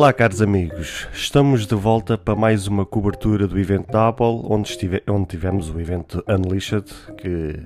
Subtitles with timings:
[0.00, 1.06] Olá, caros amigos.
[1.12, 5.68] Estamos de volta para mais uma cobertura do evento da Apple, onde, estive, onde tivemos
[5.68, 7.60] o evento Unleashed, que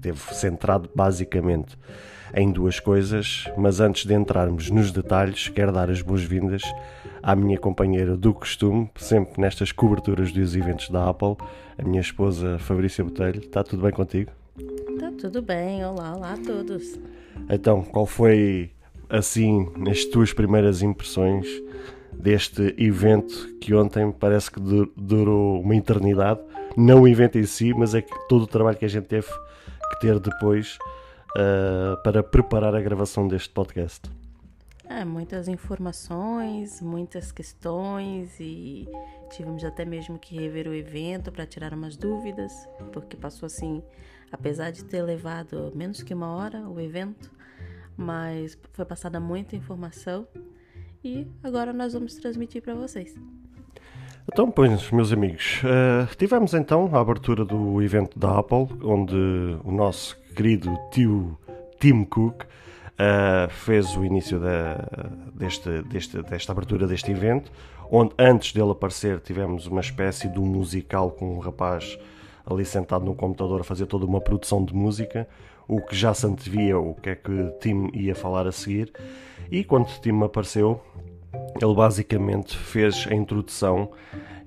[0.00, 1.78] teve centrado basicamente
[2.34, 3.44] em duas coisas.
[3.56, 6.62] Mas antes de entrarmos nos detalhes, quero dar as boas-vindas
[7.22, 11.36] à minha companheira do costume, sempre nestas coberturas dos eventos da Apple,
[11.78, 13.38] a minha esposa Fabrícia Botelho.
[13.38, 14.32] Está tudo bem contigo?
[14.58, 15.84] Está tudo bem.
[15.84, 16.98] Olá, olá a todos.
[17.48, 18.72] Então, qual foi
[19.12, 21.46] assim, nas tuas primeiras impressões
[22.12, 24.58] deste evento que ontem parece que
[24.96, 26.40] durou uma eternidade?
[26.76, 29.28] Não o evento em si, mas é que todo o trabalho que a gente teve
[29.90, 30.78] que ter depois
[31.36, 34.10] uh, para preparar a gravação deste podcast.
[34.88, 38.88] É, muitas informações, muitas questões e
[39.30, 42.52] tivemos até mesmo que rever o evento para tirar umas dúvidas,
[42.92, 43.82] porque passou assim,
[44.30, 47.30] apesar de ter levado menos que uma hora o evento,
[47.96, 50.26] mas foi passada muita informação
[51.04, 53.14] e agora nós vamos transmitir para vocês.
[54.32, 59.16] Então, pois, meus amigos, uh, tivemos então a abertura do evento da Apple, onde
[59.64, 61.36] o nosso querido tio
[61.80, 64.76] Tim Cook uh, fez o início da,
[65.34, 67.50] deste, deste, desta abertura deste evento,
[67.90, 71.98] onde antes dele aparecer tivemos uma espécie de um musical com um rapaz
[72.46, 75.28] ali sentado no computador a fazer toda uma produção de música,
[75.72, 78.92] o que já se antevia o que é que Tim ia falar a seguir.
[79.50, 80.82] E quando Tim apareceu,
[81.60, 83.90] ele basicamente fez a introdução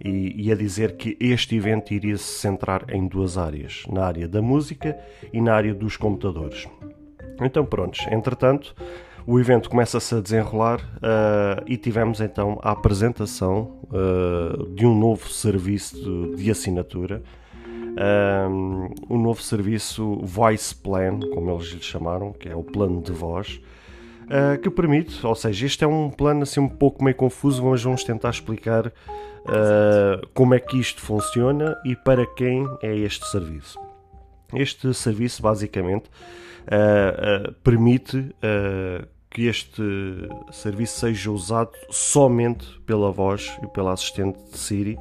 [0.04, 4.40] e ia dizer que este evento iria se centrar em duas áreas, na área da
[4.40, 4.96] música
[5.34, 6.68] e na área dos computadores.
[7.42, 8.76] Então, prontos, entretanto,
[9.26, 15.28] o evento começa-se a desenrolar uh, e tivemos então a apresentação uh, de um novo
[15.28, 17.24] serviço de, de assinatura
[17.96, 23.12] um, um novo serviço Voice Plan, como eles lhe chamaram, que é o plano de
[23.12, 23.62] voz,
[24.26, 27.82] uh, que permite, ou seja, este é um plano assim um pouco meio confuso, mas
[27.82, 33.80] vamos tentar explicar uh, como é que isto funciona e para quem é este serviço.
[34.54, 36.06] Este serviço basicamente
[36.66, 38.34] uh, permite
[39.30, 39.82] que este
[40.52, 44.98] serviço seja usado somente pela voz e pela assistente de Siri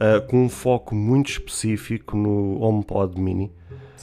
[0.00, 3.52] uh, com um foco muito específico no HomePod Mini.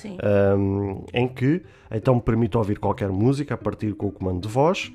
[0.05, 4.91] Um, em que então permite ouvir qualquer música a partir com o comando de voz,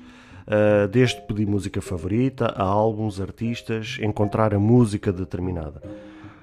[0.47, 5.81] uh, desde pedir música favorita a álbuns, artistas, encontrar a música determinada.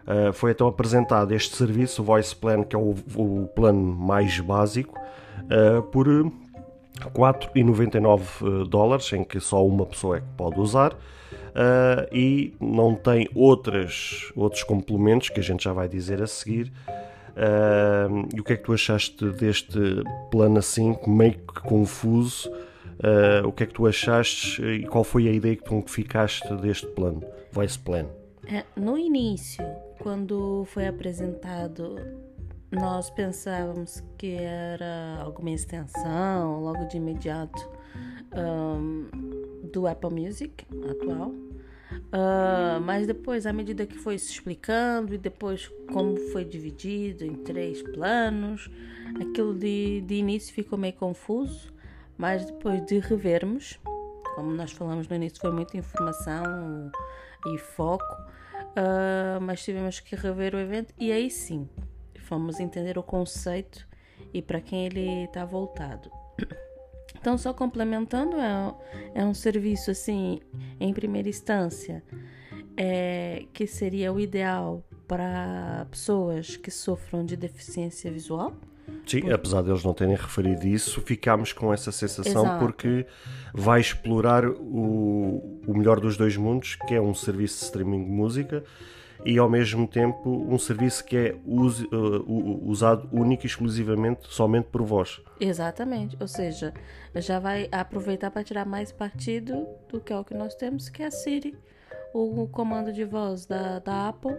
[0.07, 4.39] Uh, foi então apresentado este serviço, o Voice Plan, que é o, o plano mais
[4.41, 4.99] básico,
[5.45, 6.07] uh, por
[7.15, 10.95] 4,99 dólares, em que só uma pessoa é que pode usar
[11.51, 16.73] uh, e não tem outras, outros complementos que a gente já vai dizer a seguir.
[17.31, 19.79] Uh, e o que é que tu achaste deste
[20.31, 22.51] plano assim, meio que confuso?
[22.51, 26.55] Uh, o que é que tu achaste e qual foi a ideia que tu ficaste
[26.57, 28.07] deste plano, Voice Plan?
[28.77, 29.65] No início,
[30.01, 31.97] quando foi apresentado,
[32.71, 37.69] nós pensávamos que era alguma extensão, logo de imediato,
[38.37, 39.09] um,
[39.71, 41.31] do Apple Music atual.
[41.31, 47.35] Uh, mas depois, à medida que foi se explicando e depois como foi dividido em
[47.35, 48.71] três planos,
[49.21, 51.73] aquilo de, de início ficou meio confuso,
[52.17, 53.79] mas depois de revermos,
[54.35, 56.91] como nós falamos no início, foi muita informação
[57.47, 61.69] e foco, uh, mas tivemos que rever o evento e aí sim
[62.31, 63.89] fomos entender o conceito
[64.33, 66.20] e para quem ele está voltado.
[67.21, 68.75] Então, só complementando, é,
[69.17, 70.41] é um serviço assim,
[70.79, 72.03] em primeira instância,
[72.77, 78.55] é, que seria o ideal para pessoas que sofram de deficiência visual.
[79.07, 79.35] Sim, Por...
[79.35, 82.65] apesar de eles não terem referido isso, ficámos com essa sensação Exato.
[82.65, 83.07] porque
[83.53, 88.11] vai explorar o, o melhor dos dois mundos, que é um serviço de streaming de
[88.11, 88.65] música
[89.25, 94.83] e ao mesmo tempo um serviço que é uh, usado único e exclusivamente somente por
[94.83, 95.21] vós.
[95.39, 96.73] Exatamente, ou seja,
[97.17, 101.03] já vai aproveitar para tirar mais partido do que é o que nós temos, que
[101.03, 101.57] é a Siri,
[102.13, 104.37] o comando de voz da, da Apple.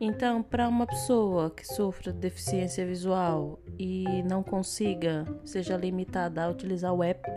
[0.00, 6.48] Então, para uma pessoa que sofra de deficiência visual e não consiga, seja limitada a
[6.48, 7.28] utilizar o app,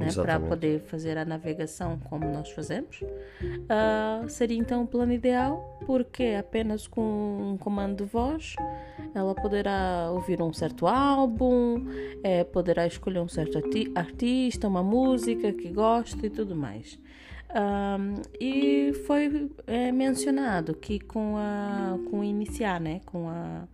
[0.00, 3.02] né, para poder fazer a navegação como nós fazemos.
[3.02, 8.56] Uh, seria então o plano ideal, porque apenas com um comando de voz
[9.14, 11.84] ela poderá ouvir um certo álbum,
[12.22, 16.98] é, poderá escolher um certo arti artista, uma música que gosta e tudo mais.
[17.50, 23.64] Um, e foi é, mencionado que com, a, com o iniciar, né, com a,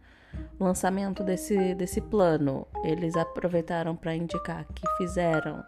[0.58, 5.62] o lançamento desse, desse plano, eles aproveitaram para indicar que fizeram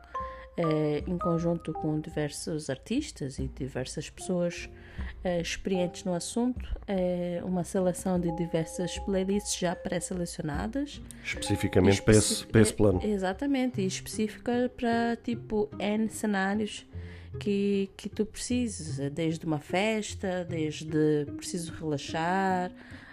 [0.59, 4.69] é, em conjunto com diversos artistas e diversas pessoas
[5.23, 11.01] é, experientes no assunto, é, uma seleção de diversas playlists já pré-selecionadas.
[11.25, 13.01] Especificamente para, esse, para esse plano.
[13.05, 16.85] Exatamente, e específica para tipo N cenários
[17.39, 22.71] que, que tu precisas, desde uma festa, desde preciso relaxar,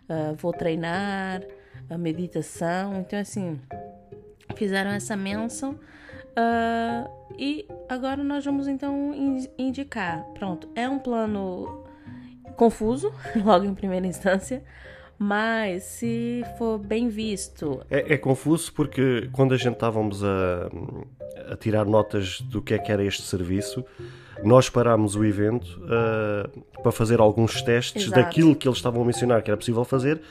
[0.10, 1.44] uh, vou treinar,
[1.90, 3.00] a meditação.
[3.02, 3.60] Então, assim,
[4.56, 5.80] fizeram essa menção.
[6.38, 9.14] Uh, e agora nós vamos então
[9.58, 10.24] indicar.
[10.34, 11.86] Pronto, é um plano
[12.56, 14.64] confuso, logo em primeira instância,
[15.18, 17.82] mas se for bem visto.
[17.90, 20.70] É, é confuso porque quando a gente estávamos a,
[21.52, 23.86] a, tirar notas do que é que era este serviço,
[24.44, 28.22] nós parámos o evento uh, para fazer alguns testes Exato.
[28.22, 30.22] daquilo que eles estavam a mencionar que era possível fazer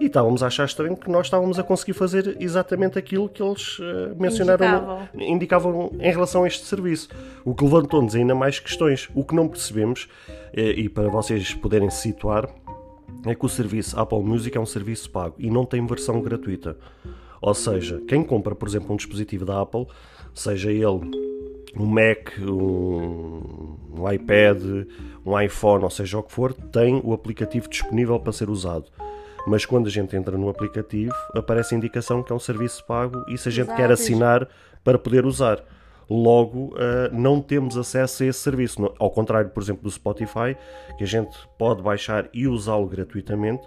[0.00, 3.78] e estávamos a achar estranho que nós estávamos a conseguir fazer exatamente aquilo que eles
[3.80, 5.08] uh, mencionaram, indicavam.
[5.14, 7.08] indicavam em relação a este serviço.
[7.44, 9.08] O que levantou-nos ainda mais questões.
[9.14, 10.08] O que não percebemos,
[10.52, 12.48] eh, e para vocês poderem se situar,
[13.26, 16.76] é que o serviço Apple Music é um serviço pago e não tem versão gratuita.
[17.40, 19.86] Ou seja, quem compra, por exemplo, um dispositivo da Apple,
[20.32, 21.10] seja ele
[21.76, 24.62] um Mac, um, um, iPad,
[25.24, 28.86] um iPhone, ou seja o que for, tem o aplicativo disponível para ser usado.
[29.46, 33.24] Mas quando a gente entra no aplicativo, aparece a indicação que é um serviço pago
[33.28, 33.80] e se a gente Exato.
[33.80, 34.48] quer assinar
[34.84, 35.62] para poder usar.
[36.10, 38.94] Logo, uh, não temos acesso a esse serviço.
[38.98, 40.56] Ao contrário, por exemplo, do Spotify,
[40.96, 43.66] que a gente pode baixar e usá-lo gratuitamente,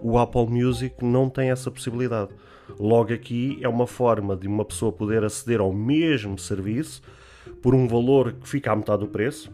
[0.00, 2.30] o Apple Music não tem essa possibilidade.
[2.78, 7.02] Logo, aqui é uma forma de uma pessoa poder aceder ao mesmo serviço
[7.62, 9.50] por um valor que fica à metade do preço.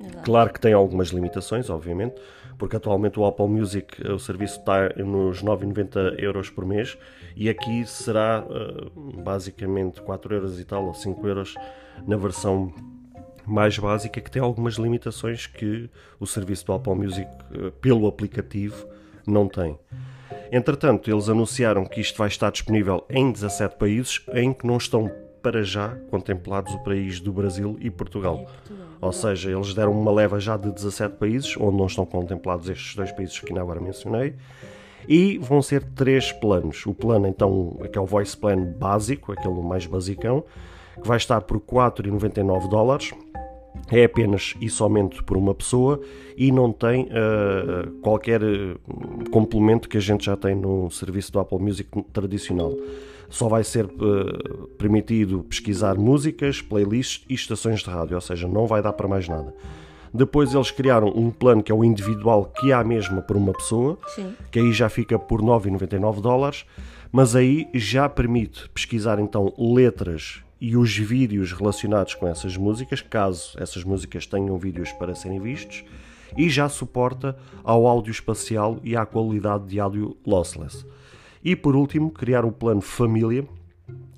[0.00, 0.22] Exato.
[0.22, 2.14] Claro que tem algumas limitações, obviamente,
[2.56, 6.96] porque atualmente o Apple Music, o serviço está nos 9,90 euros por mês
[7.36, 11.54] e aqui será uh, basicamente 4 euros e tal, ou 5 euros
[12.06, 12.72] na versão
[13.44, 15.90] mais básica, que tem algumas limitações que
[16.20, 18.86] o serviço do Apple Music uh, pelo aplicativo
[19.26, 19.78] não tem.
[20.50, 25.10] Entretanto, eles anunciaram que isto vai estar disponível em 17 países, em que não estão
[25.42, 28.46] para já contemplados o país do Brasil e Portugal.
[29.00, 32.94] Ou seja, eles deram uma leva já de 17 países, onde não estão contemplados estes
[32.94, 34.34] dois países que ainda agora mencionei.
[35.08, 36.86] E vão ser três planos.
[36.86, 40.44] O plano, então, que é o Voice Plan básico, aquele mais basicão,
[41.00, 43.12] que vai estar por 4,99 dólares.
[43.90, 46.00] É apenas e somente por uma pessoa
[46.36, 48.78] e não tem uh, qualquer uh,
[49.30, 52.72] complemento que a gente já tem no serviço do Apple Music tradicional
[53.32, 58.66] só vai ser uh, permitido pesquisar músicas, playlists e estações de rádio, ou seja, não
[58.66, 59.54] vai dar para mais nada.
[60.12, 63.98] Depois eles criaram um plano que é o individual, que a mesma por uma pessoa,
[64.08, 64.34] Sim.
[64.50, 66.66] que aí já fica por 9,99 dólares,
[67.10, 73.56] mas aí já permite pesquisar então letras e os vídeos relacionados com essas músicas, caso
[73.58, 75.82] essas músicas tenham vídeos para serem vistos,
[76.36, 77.34] e já suporta
[77.64, 80.84] ao áudio espacial e à qualidade de áudio lossless.
[81.44, 83.46] E por último, criar o plano família,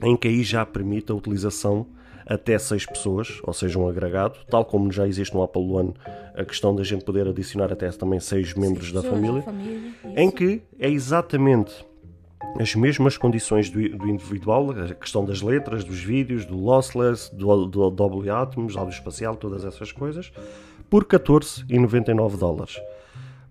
[0.02, 1.87] em que aí já permite a utilização
[2.26, 5.95] até 6 pessoas, ou seja, um agregado, tal como já existe no Apple One
[6.35, 10.62] a questão da gente poder adicionar até também 6 membros da família, família em que
[10.78, 11.85] é exatamente
[12.59, 17.66] as mesmas condições do, do, individual, a questão das letras, dos vídeos, do lossless, do,
[17.66, 20.33] do Atmos, áudio espacial, todas essas coisas,
[20.88, 22.81] por 14,99 dólares.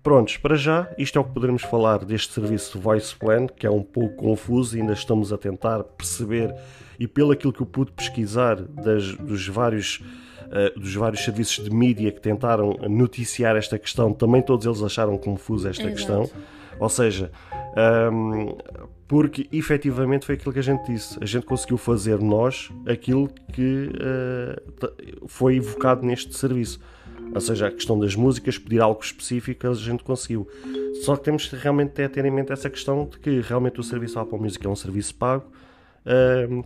[0.04, 3.70] Prontos, para já, isto é o que poderemos falar deste serviço Voice Plan, que é
[3.70, 6.54] um pouco confuso e ainda estamos a tentar perceber,
[7.00, 10.04] e pelo aquilo que eu pude pesquisar das, dos, vários,
[10.42, 15.16] uh, dos vários serviços de mídia que tentaram noticiar esta questão, também todos eles acharam
[15.16, 15.96] confusa esta Exato.
[15.96, 16.30] questão.
[16.78, 17.32] Ou seja,
[18.12, 18.56] um, ehm,
[19.08, 23.88] porque efetivamente foi aquilo que a gente disse, a gente conseguiu fazer nós aquilo que
[23.88, 26.78] uh, foi evocado neste serviço
[27.32, 30.48] ou seja, a questão das músicas, pedir algo específico, a gente conseguiu.
[31.04, 34.18] Só que temos realmente a ter em mente essa questão de que realmente o serviço
[34.18, 35.44] Apple Music é um serviço pago
[36.06, 36.64] uh,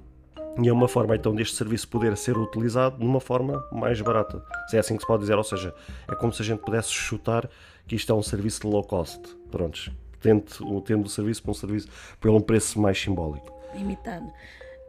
[0.62, 4.42] e é uma forma então deste serviço poder ser utilizado de uma forma mais barata.
[4.68, 5.74] Se é assim que se pode dizer, ou seja,
[6.10, 7.48] é como se a gente pudesse chutar
[7.86, 9.20] que isto é um serviço de low cost.
[9.50, 10.44] Prontos, tendo,
[10.82, 11.88] tendo o serviço por um serviço
[12.20, 13.52] pelo um preço mais simbólico.
[13.74, 14.26] Limitado.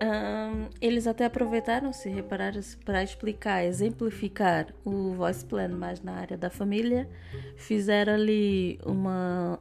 [0.02, 6.38] Um, eles até aproveitaram, se repararam, para explicar, exemplificar o voice plan mais na área
[6.38, 7.10] da família.
[7.58, 9.60] Fizeram ali uma,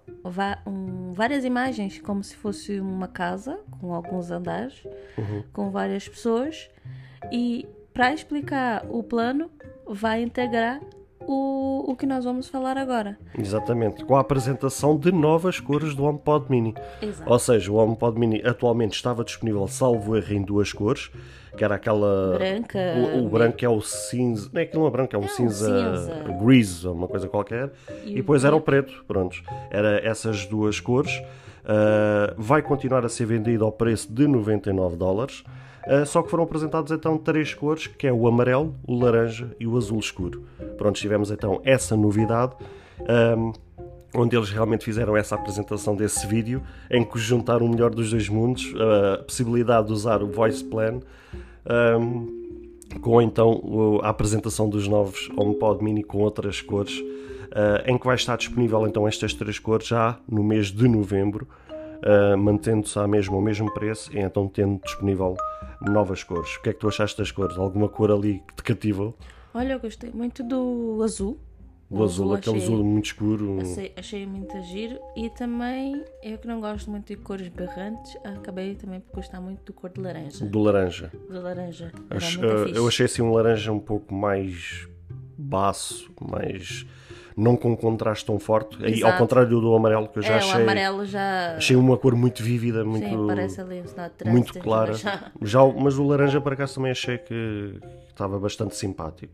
[0.65, 4.85] um, várias imagens, como se fosse uma casa com alguns andares,
[5.17, 5.43] uhum.
[5.53, 6.71] com várias pessoas.
[7.33, 9.51] E para explicar o plano,
[9.85, 10.81] vai integrar
[11.29, 13.19] o, o que nós vamos falar agora.
[13.39, 16.75] Exatamente, com a apresentação de novas cores do HomePod Mini.
[17.03, 17.31] Exato.
[17.31, 21.11] Ou seja, o HomePod Mini atualmente estava disponível, salvo erro, em duas cores,
[21.55, 22.39] que era aquela...
[22.39, 22.79] Branca...
[23.15, 24.49] O, o branco é o cinza...
[24.51, 25.71] Não é aquilo não é branco, é um é cinza...
[25.71, 26.39] Um cinza.
[26.43, 27.71] Grease, uma coisa qualquer.
[28.07, 29.37] E, e depois era o preto, pronto.
[29.71, 31.15] Era essas duas cores.
[31.65, 35.45] Uh, vai continuar a ser vendido ao preço de 99 dólares.
[35.89, 39.67] Uh, só que foram apresentados então três cores, que é o amarelo, o laranja e
[39.67, 40.45] o azul escuro.
[40.77, 42.55] Pronto, tivemos então essa novidade.
[43.37, 43.53] Um,
[44.15, 48.29] onde eles realmente fizeram essa apresentação desse vídeo, em que juntaram o melhor dos dois
[48.29, 51.01] mundos, a possibilidade de usar o Voice Plan,
[52.01, 52.39] um,
[53.01, 58.17] com então a apresentação dos novos HomePod Mini com outras cores, uh, em que vai
[58.17, 61.47] estar disponível então estas três cores já no mês de novembro,
[62.05, 65.37] uh, mantendo-se ao mesmo, ao mesmo preço e então tendo disponível
[65.81, 66.57] novas cores.
[66.57, 67.57] O que é que tu achaste das cores?
[67.57, 69.17] Alguma cor ali que te cativou?
[69.55, 71.39] Olha, eu gostei muito do azul.
[71.91, 73.59] O, o azul, azul, aquele achei, azul muito escuro.
[73.63, 78.75] Achei, achei muito giro e também eu que não gosto muito de cores berrantes, acabei
[78.75, 80.45] também por gostar muito do cor de laranja.
[80.45, 81.11] Do laranja.
[81.31, 81.91] Do laranja.
[82.11, 84.87] Acho, uh, eu achei assim um laranja um pouco mais
[85.39, 86.85] baço, mais
[87.39, 88.85] não com um contraste tão forte.
[88.85, 90.61] Aí, ao contrário do amarelo, que eu já é, achei.
[90.61, 91.57] O amarelo já.
[91.57, 93.09] Achei uma cor muito vívida, muito.
[93.09, 93.85] Sim, parece ali
[94.27, 94.95] um Muito clara.
[94.95, 95.31] Já...
[95.41, 95.65] já...
[95.65, 97.79] mas o laranja, para acaso, também achei que
[98.09, 99.33] estava bastante simpático.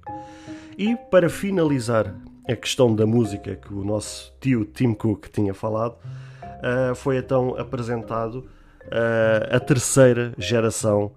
[0.77, 2.15] E para finalizar
[2.49, 5.97] a questão da música que o nosso tio Tim Cook tinha falado,
[6.43, 8.47] uh, foi então apresentado
[8.85, 11.13] uh, a terceira geração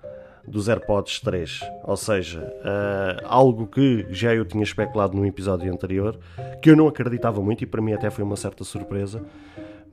[0.47, 1.59] dos AirPods 3.
[1.83, 6.17] Ou seja, uh, algo que já eu tinha especulado no episódio anterior,
[6.61, 9.21] que eu não acreditava muito e para mim até foi uma certa surpresa,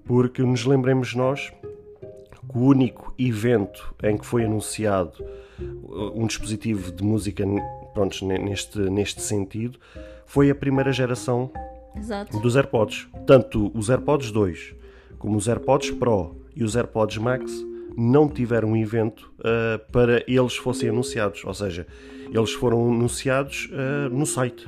[0.04, 5.24] porque nos lembremos nós que o único evento em que foi anunciado
[5.60, 7.44] uh, um dispositivo de música
[7.92, 9.78] pronto, neste, neste sentido
[10.26, 11.50] foi a primeira geração
[11.96, 12.38] Exato.
[12.38, 13.08] dos AirPods.
[13.26, 14.74] Tanto os AirPods 2
[15.18, 17.50] como os AirPods Pro e os AirPods Max
[17.96, 21.44] não tiveram um evento uh, para eles fossem anunciados.
[21.44, 21.86] Ou seja,
[22.30, 24.66] eles foram anunciados uh, no site.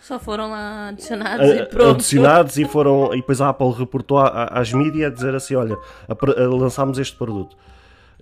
[0.00, 1.90] Só foram lá adicionados uh, e pronto.
[1.96, 3.14] Adicionados e foram.
[3.14, 5.76] E depois a Apple reportou às mídias a dizer assim: olha,
[6.58, 7.56] lançámos este produto.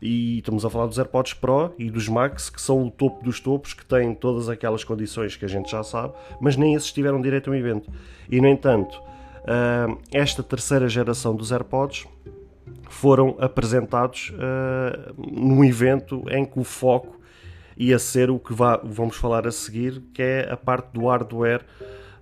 [0.00, 3.40] E estamos a falar dos AirPods Pro e dos Max, que são o topo dos
[3.40, 7.20] topos, que têm todas aquelas condições que a gente já sabe, mas nem esses tiveram
[7.20, 7.90] direito a um evento.
[8.30, 8.96] E no entanto,
[10.12, 12.06] esta terceira geração dos AirPods
[12.88, 17.20] foram apresentados uh, num evento em que o foco
[17.76, 21.64] ia ser o que vamos falar a seguir, que é a parte do hardware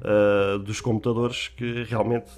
[0.01, 2.31] uh, dos computadores, que realmente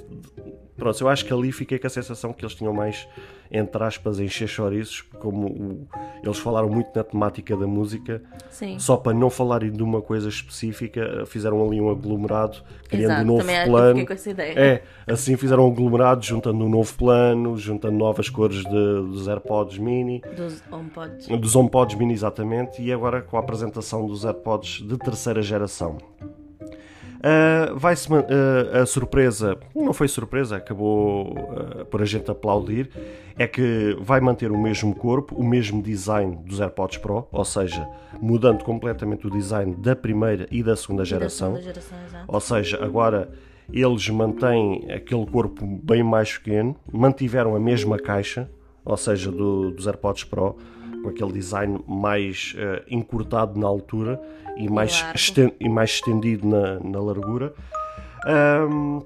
[0.79, 3.07] Pronto, eu acho que ali fiquei com a sensação que eles tinham mais,
[3.51, 5.89] entre aspas, encher chouriços, como o,
[6.23, 8.79] eles falaram muito na temática da música, Sim.
[8.79, 13.27] só para não falarem de uma coisa específica, fizeram ali um aglomerado, criando Exato, um
[13.27, 14.07] novo também plano.
[14.07, 14.59] Com essa ideia.
[14.59, 19.79] É, assim fizeram um aglomerado, juntando um novo plano, juntando novas cores de, dos AirPods
[19.79, 20.23] Mini.
[20.37, 21.29] Dos HomePods.
[21.29, 25.99] Dos HomePods Mini, exatamente, e agora com a apresentação dos AirPods de terceira geração.
[27.19, 28.17] Uh, vai-se uh,
[28.81, 32.91] a surpresa, não foi surpresa, acabou uh, por a gente aplaudir,
[33.37, 37.89] é que vai manter o mesmo corpo, o mesmo design dos AirPods Pro, ou seja,
[38.21, 41.55] mudando completamente o design da primeira e da segunda geração.
[41.55, 43.29] Da segunda geração ou seja, agora
[43.73, 48.49] eles mantêm aquele corpo bem mais pequeno, mantiveram a mesma caixa,
[48.85, 50.57] ou seja, do, dos AirPods Pro,
[51.03, 54.21] com aquele design mais uh, encurtado na altura
[54.57, 55.05] e mais,
[55.61, 57.55] e mais estendido na, na largura.
[58.71, 59.03] Um,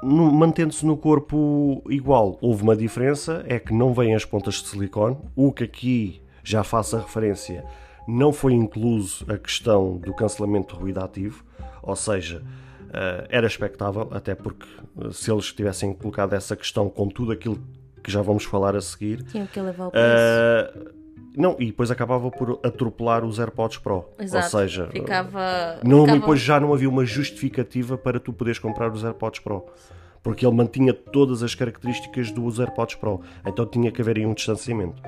[0.00, 5.16] Mantendo-se no corpo igual, houve uma diferença, é que não vêm as pontas de silicone,
[5.34, 7.64] o que aqui já faço a referência,
[8.06, 11.44] não foi incluso a questão do cancelamento de ruído ativo,
[11.82, 12.44] ou seja,
[12.88, 17.58] uh, era expectável, até porque uh, se eles tivessem colocado essa questão com tudo aquilo
[18.02, 20.06] que já vamos falar a seguir, tinha que levar o preço.
[20.06, 20.97] Uh,
[21.36, 24.04] não, e depois acabava por atropelar os AirPods Pro.
[24.18, 24.44] Exato.
[24.44, 25.78] Ou seja, ficava.
[25.84, 26.18] Não, ficava...
[26.18, 29.64] depois já não havia uma justificativa para tu poderes comprar os AirPods Pro.
[30.20, 33.20] Porque ele mantinha todas as características dos AirPods Pro.
[33.46, 35.00] Então tinha que haver aí um distanciamento.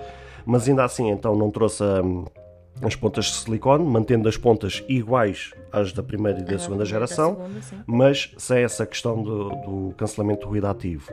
[0.47, 2.25] Mas ainda assim, então não trouxe hum,
[2.81, 7.35] as pontas de silicone, mantendo as pontas iguais às da primeira e da segunda geração,
[7.35, 11.13] da segunda, mas sem essa questão do, do cancelamento do ruído ativo.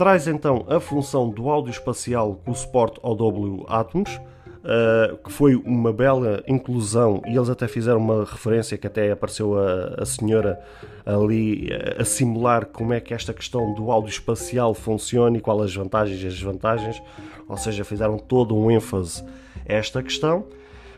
[0.00, 5.54] Traz então a função do áudio espacial com o suporte OW Atmos, uh, que foi
[5.56, 10.58] uma bela inclusão e eles até fizeram uma referência que até apareceu a, a senhora
[11.04, 15.60] ali a, a simular como é que esta questão do áudio espacial funciona e quais
[15.60, 17.02] as vantagens e as desvantagens,
[17.46, 19.22] ou seja, fizeram todo um ênfase
[19.68, 20.46] a esta questão.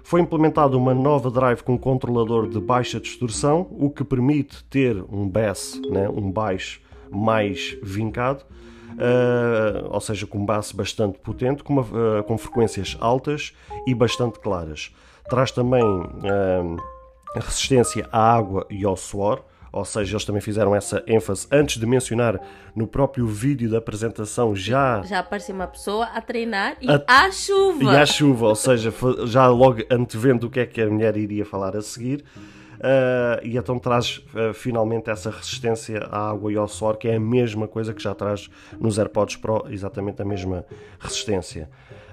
[0.04, 5.28] Foi implementada uma nova drive com controlador de baixa distorção, o que permite ter um
[5.28, 6.80] bass, né, um baixo
[7.10, 8.44] mais vincado,
[8.94, 13.52] uh, ou seja, com um bastante potente, com, uma, uh, com frequências altas
[13.86, 14.94] e bastante claras.
[15.28, 16.76] Traz também uh,
[17.34, 21.86] resistência à água e ao suor, ou seja, eles também fizeram essa ênfase antes de
[21.86, 22.38] mencionar
[22.76, 25.02] no próprio vídeo da apresentação já.
[25.02, 27.84] Já apareceu uma pessoa a treinar e a, à chuva.
[27.84, 28.92] E à chuva, ou seja,
[29.24, 32.22] já logo antevendo o que é que a mulher iria falar a seguir.
[32.82, 37.14] Uh, e então traz uh, finalmente essa resistência à água e ao suor, que é
[37.14, 40.66] a mesma coisa que já traz nos AirPods Pro, exatamente a mesma
[40.98, 41.70] resistência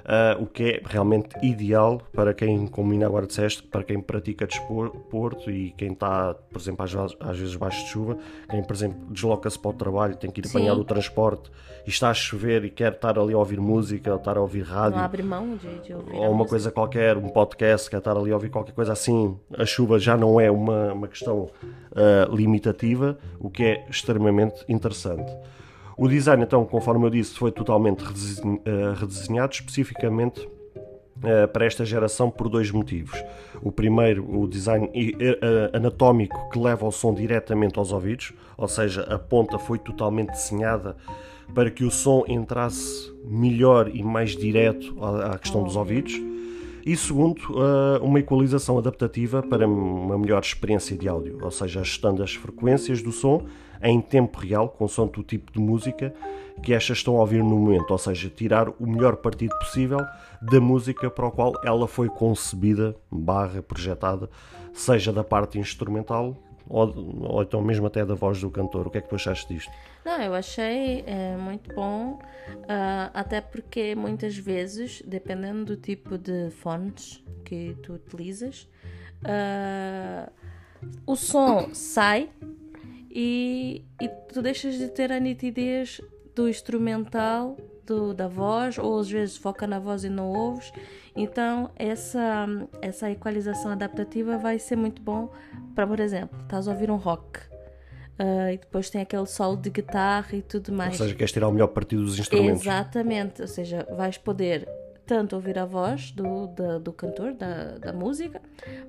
[0.10, 4.48] uh, o que é realmente ideal para quem, como ainda agora disseste, para quem pratica
[4.48, 8.18] desporto e quem está, por exemplo, às, às vezes baixo de chuva,
[8.50, 10.82] quem, por exemplo, desloca-se para o trabalho, tem que ir apanhar Sim.
[10.82, 11.52] o transporte
[11.86, 14.64] e está a chover e quer estar ali a ouvir música, ou estar a ouvir
[14.64, 14.98] rádio.
[14.98, 16.16] Não abre mão de, de ouvir.
[16.16, 19.38] Ou uma coisa qualquer, um podcast, quer estar ali a ouvir qualquer coisa assim.
[19.58, 21.50] A chuva já não é uma, uma questão
[21.92, 25.32] uh, limitativa, o que é extremamente interessante.
[26.00, 30.48] O design, então, conforme eu disse, foi totalmente eh, redesenhado especificamente
[31.22, 33.22] eh, para esta geração por dois motivos.
[33.62, 39.02] O primeiro, o design eh, anatómico que leva o som diretamente aos ouvidos, ou seja,
[39.14, 40.96] a ponta foi totalmente desenhada
[41.54, 46.14] para que o som entrasse melhor e mais direto à questão dos ouvidos.
[46.86, 47.42] E segundo,
[48.02, 53.12] uma equalização adaptativa para uma melhor experiência de áudio, ou seja, ajustando as frequências do
[53.12, 53.46] som
[53.82, 56.14] em tempo real, consoante o tipo de música
[56.62, 60.00] que estas estão a ouvir no momento, ou seja, tirar o melhor partido possível
[60.42, 64.30] da música para o qual ela foi concebida, barra, projetada,
[64.74, 66.36] seja da parte instrumental
[66.70, 68.88] ou, ou então mesmo até da voz do cantor.
[68.88, 69.72] O que é que tu achaste disto?
[70.06, 76.52] Não, eu achei é, muito bom, uh, até porque muitas vezes, dependendo do tipo de
[76.52, 78.70] fones que tu utilizas,
[79.24, 80.32] uh,
[81.06, 82.30] o som sai
[83.10, 86.02] e, e tu deixas de ter a nitidez
[86.36, 90.72] do instrumental, do, da voz, ou às vezes foca na voz e não ouves.
[91.16, 92.48] Então, essa,
[92.82, 95.32] essa equalização adaptativa vai ser muito bom
[95.74, 97.40] para, por exemplo, estás a ouvir um rock.
[98.20, 100.92] Uh, e depois tem aquele solo de guitarra e tudo mais.
[100.92, 102.62] Ou seja, queres tirar o melhor partido dos instrumentos.
[102.62, 104.68] Exatamente, ou seja, vais poder
[105.10, 108.40] tanto ouvir a voz do, do, do cantor, da, da música,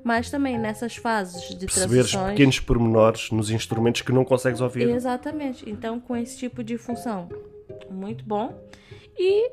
[0.04, 2.32] mas também nessas fases de Perceberes transições...
[2.32, 4.86] pequenos pormenores nos instrumentos que não consegues ouvir.
[4.90, 5.68] Exatamente.
[5.68, 7.26] Então, com esse tipo de função,
[7.90, 8.54] muito bom.
[9.18, 9.50] E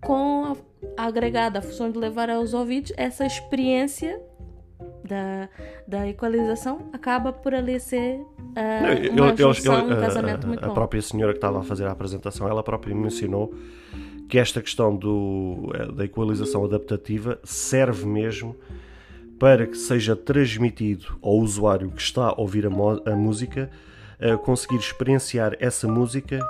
[0.00, 0.56] com
[0.96, 4.18] a, agregada a função de levar aos ouvidos essa experiência
[5.04, 5.50] da,
[5.86, 10.64] da equalização acaba por ali ser uh, uma eu, junção, eu, um casamento a, muito
[10.64, 10.72] a bom.
[10.72, 13.52] A própria senhora que estava a fazer a apresentação, ela própria mencionou
[14.28, 18.56] que esta questão do, eh, da equalização adaptativa serve mesmo
[19.38, 23.70] para que seja transmitido ao usuário que está a ouvir a, a música
[24.20, 26.40] a conseguir experienciar essa música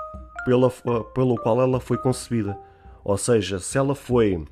[0.44, 0.70] pela,
[1.14, 2.56] pelo qual ela foi concebida.
[3.04, 4.44] Ou seja, se ela foi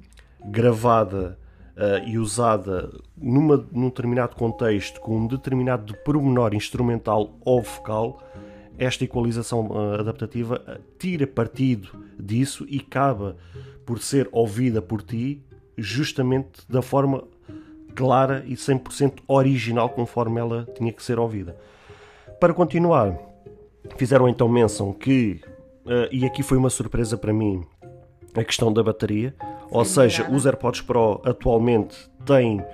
[0.45, 1.39] gravada
[1.77, 8.23] uh, e usada numa, num determinado contexto, com um determinado pormenor instrumental ou vocal,
[8.77, 13.37] esta equalização uh, adaptativa tira partido disso e acaba
[13.85, 15.43] por ser ouvida por ti
[15.77, 17.25] justamente da forma
[17.95, 21.57] clara e 100% original conforme ela tinha que ser ouvida.
[22.41, 23.17] Para continuar,
[23.97, 25.41] fizeram então menção que,
[25.87, 27.65] uh, e aqui foi uma surpresa para mim,
[28.35, 29.35] a questão da bateria,
[29.71, 32.65] ou seja, os AirPods Pro atualmente têm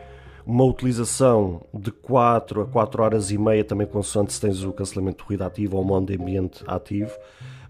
[0.46, 5.18] uma utilização de 4 a 4 horas e meia, também consoante se tens o cancelamento
[5.18, 7.12] de ruído ativo ou o modo ambiente ativo,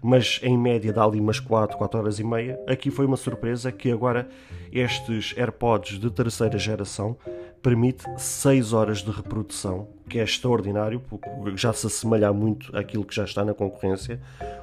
[0.01, 2.59] mas em média dá ali umas 4, 4 horas e meia.
[2.67, 4.27] Aqui foi uma surpresa que agora
[4.71, 7.17] estes AirPods de terceira geração
[7.61, 13.15] permite 6 horas de reprodução, que é extraordinário, porque já se assemelha muito àquilo que
[13.15, 14.19] já está na concorrência.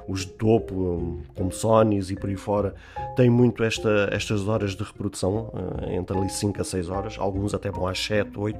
[0.07, 2.75] Os de topo, como Sonys e por aí fora,
[3.15, 7.53] têm muito esta, estas horas de reprodução, eh, entre ali 5 a 6 horas, alguns
[7.53, 8.59] até vão às 7, 8,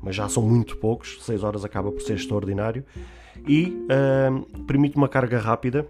[0.00, 2.84] mas já são muito poucos, 6 horas acaba por ser extraordinário.
[3.46, 5.86] E uh, permite uma carga rápida,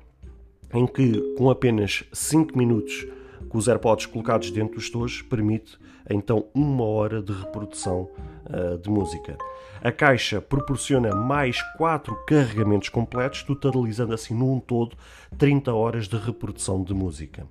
[0.72, 3.06] em que com apenas 5 minutos
[3.48, 5.78] com os AirPods colocados dentro dos tojos, permite
[6.10, 8.10] então uma hora de reprodução
[8.46, 9.36] uh, de música.
[9.82, 14.96] A caixa proporciona mais 4 carregamentos completos, totalizando assim num todo
[15.38, 17.46] 30 horas de reprodução de música.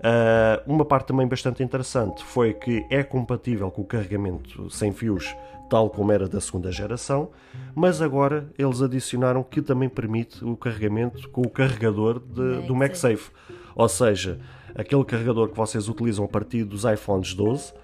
[0.00, 5.34] Uh, uma parte também bastante interessante foi que é compatível com o carregamento sem fios,
[5.70, 7.30] tal como era da segunda geração,
[7.74, 13.30] mas agora eles adicionaram que também permite o carregamento com o carregador de, do MagSafe.
[13.76, 14.40] Ou seja,
[14.74, 17.74] aquele carregador que vocês utilizam a partir dos iPhones 12, uh,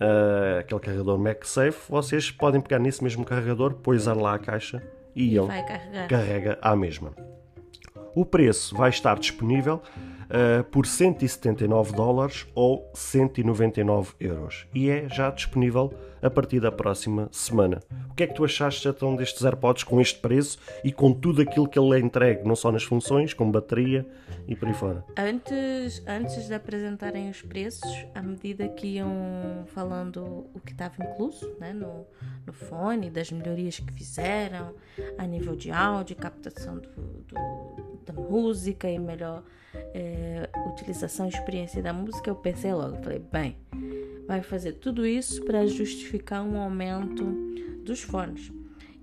[0.00, 4.82] ah, aquele carregador MagSafe, vocês podem pegar nesse mesmo carregador, poisar lá a caixa
[5.14, 5.48] e, e ele
[6.08, 7.12] carrega à mesma.
[8.12, 9.80] O preço vai estar disponível
[10.26, 17.28] uh, por 179 dólares ou 199 euros e é já disponível a partir da próxima
[17.30, 17.82] semana.
[18.10, 21.42] O que é que tu achaste então destes AirPods com este preço e com tudo
[21.42, 24.06] aquilo que ele é entregue, não só nas funções, como bateria
[24.48, 25.04] e por aí fora?
[25.16, 31.54] Antes, antes de apresentarem os preços, à medida que iam falando o que estava incluso
[31.60, 32.06] né, no,
[32.46, 34.74] no fone, das melhorias que fizeram
[35.18, 39.42] a nível de áudio, captação do, do, da música e melhor
[39.94, 43.56] é, utilização e experiência da música, eu pensei logo, falei, bem,
[44.26, 47.24] vai fazer tudo isso para justificar um aumento
[47.84, 48.52] dos fones.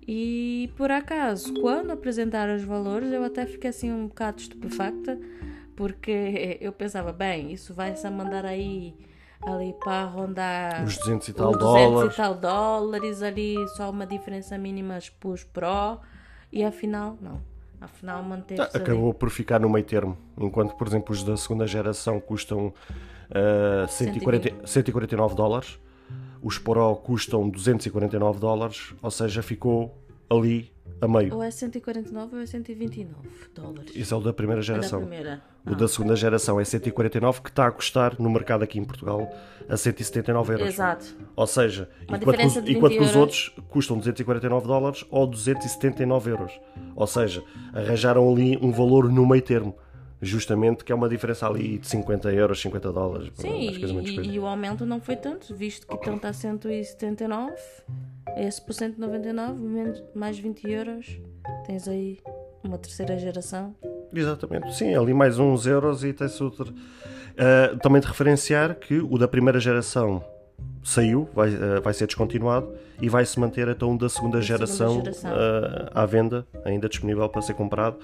[0.08, 5.18] E por acaso, quando apresentaram os valores, eu até fiquei assim um bocado estupefacta,
[5.76, 8.94] porque eu pensava, bem, isso vai se mandar aí
[9.46, 12.14] ali para rondar os 200 e tal, 200 dólares.
[12.14, 16.00] e tal dólares, ali só uma diferença mínima para os Pro,
[16.52, 17.42] e afinal, não.
[17.84, 19.20] Afinal, manteve ah, Acabou ali.
[19.20, 20.18] por ficar no meio termo.
[20.38, 25.78] Enquanto, por exemplo, os da segunda geração custam uh, 140, 149 dólares,
[26.42, 29.98] os Pro custam 249 dólares, ou seja, ficou
[30.30, 31.36] ali a meio.
[31.36, 33.16] Ou é 149 ou é 129
[33.54, 33.92] dólares.
[33.96, 35.00] Isso é o da primeira geração.
[35.00, 35.42] É da primeira.
[35.66, 35.72] Ah.
[35.72, 39.30] O da segunda geração é 149, que está a custar no mercado aqui em Portugal
[39.70, 40.68] a 179 euros.
[40.68, 41.06] Exato.
[41.36, 46.32] Ou seja, Uma enquanto, que os, enquanto que os outros custam 249 dólares ou 279
[46.32, 46.60] euros.
[46.96, 47.44] Ou seja,
[47.74, 49.76] arranjaram ali um valor no meio termo
[50.24, 53.32] justamente que é uma diferença ali de 50 euros, 50 dólares.
[53.36, 57.54] Sim, e, e, o aumento não foi tanto, visto que estão a 179,
[58.38, 61.20] esse por 199, mais 20 euros,
[61.66, 62.20] tens aí
[62.64, 63.76] uma terceira geração.
[64.14, 66.72] Exatamente, sim, ali mais uns euros e tem-se outro.
[66.72, 70.24] Uh, também de referenciar que o da primeira geração
[70.84, 72.70] saiu, vai, uh, vai ser descontinuado
[73.02, 75.32] e vai se manter então da segunda geração, segunda geração.
[75.32, 77.98] Uh, à venda, ainda disponível para ser comprado,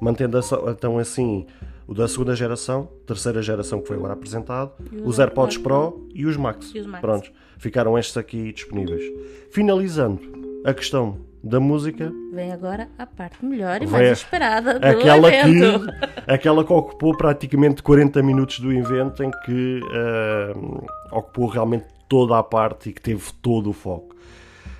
[0.00, 1.46] mantendo então assim
[1.86, 4.72] o da segunda geração, terceira geração que foi agora apresentado,
[5.04, 6.72] os AirPods Pro e os Max.
[6.74, 7.00] E os Max.
[7.00, 9.02] Prontos, ficaram estes aqui disponíveis.
[9.50, 10.20] Finalizando
[10.64, 12.12] a questão da música.
[12.32, 15.86] Vem agora a parte melhor e mais esperada do aquela evento.
[15.86, 22.38] Que, aquela que ocupou praticamente 40 minutos do evento, em que uh, ocupou realmente toda
[22.38, 24.14] a parte e que teve todo o foco.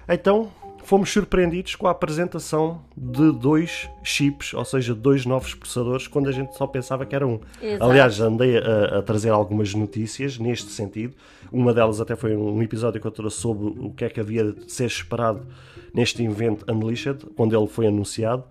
[0.08, 0.50] Então,
[0.84, 6.32] fomos surpreendidos com a apresentação de dois chips, ou seja, dois novos processadores, quando a
[6.32, 7.40] gente só pensava que era um.
[7.60, 7.90] Exato.
[7.90, 11.14] Aliás, andei a, a, trazer algumas notícias neste sentido.
[11.50, 14.52] Uma delas até foi um episódio que eu trouxe sobre o que é que havia
[14.52, 15.46] de ser esperado
[15.94, 18.44] neste evento Unleashed, quando ele foi anunciado.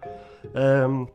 [0.90, 1.08] Um,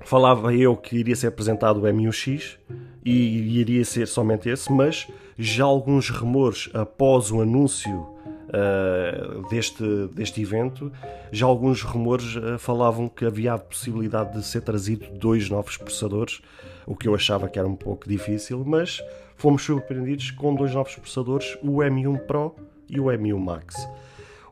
[0.00, 2.58] falava eu que iria ser apresentado o M1X
[3.04, 8.06] e iria ser somente esse, mas já alguns rumores após o anúncio
[8.50, 10.92] uh, deste, deste evento,
[11.32, 16.40] já alguns rumores uh, falavam que havia a possibilidade de ser trazido dois novos processadores,
[16.86, 19.02] o que eu achava que era um pouco difícil, mas
[19.36, 22.54] fomos surpreendidos com dois novos processadores, o M1 Pro
[22.88, 23.88] e o M1 Max.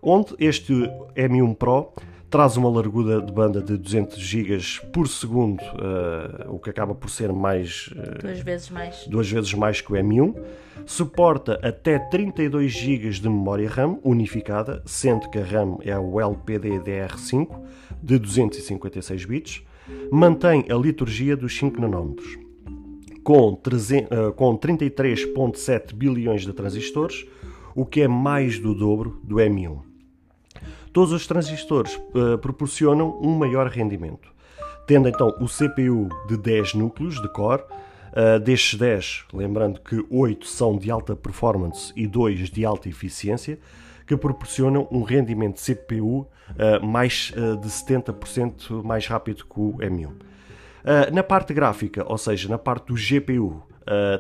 [0.02, 0.72] Onde este
[1.16, 1.92] M1 Pro
[2.30, 4.58] traz uma largura de banda de 200 GB
[4.92, 9.54] por segundo, uh, o que acaba por ser mais uh, duas vezes mais duas vezes
[9.54, 10.34] mais que o M1.
[10.87, 17.48] Suporta até 32 GB de memória RAM unificada, sendo que a RAM é o LPDDR5
[18.02, 19.62] de 256 bits.
[20.11, 22.38] Mantém a liturgia dos 5 nanómetros.
[23.22, 27.26] Com, uh, com 33.7 bilhões de transistores,
[27.74, 29.88] o que é mais do dobro do M1.
[30.98, 34.34] Todos os transistores uh, proporcionam um maior rendimento,
[34.84, 37.62] tendo então o CPU de 10 núcleos de core.
[37.62, 43.61] Uh, destes 10, lembrando que 8 são de alta performance e 2 de alta eficiência,
[44.08, 46.26] que proporcionam um rendimento de CPU uh,
[46.58, 50.11] eh, mais uh, de 70% mais rápido que o M1.
[51.12, 53.62] na parte gráfica, ou seja, na parte do GPU,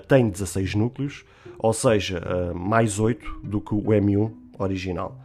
[0.06, 1.24] tem 16 núcleos,
[1.58, 2.22] ou seja,
[2.54, 5.18] mais 8 do que o M1 original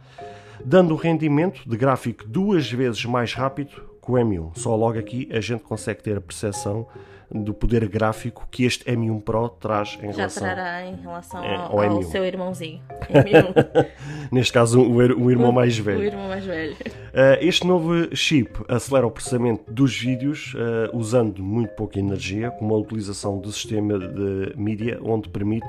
[0.64, 4.50] dando um rendimento de gráfico duas vezes mais rápido com o M1.
[4.58, 6.86] Só logo aqui a gente consegue ter a percepção
[7.32, 11.56] do poder gráfico que este M1 Pro traz em Já relação trará em relação É,
[11.56, 12.04] ao, ao ao M1.
[12.10, 12.80] seu irmãozinho.
[13.10, 13.86] M1.
[14.30, 16.00] Neste caso, o, o irmão mais velho.
[16.00, 16.74] O irmão mais velho.
[16.74, 22.66] Uh, este novo chip acelera o processamento dos vídeos uh, usando muito pouca energia, com
[22.66, 25.66] uma utilização do sistema de mídia onde permite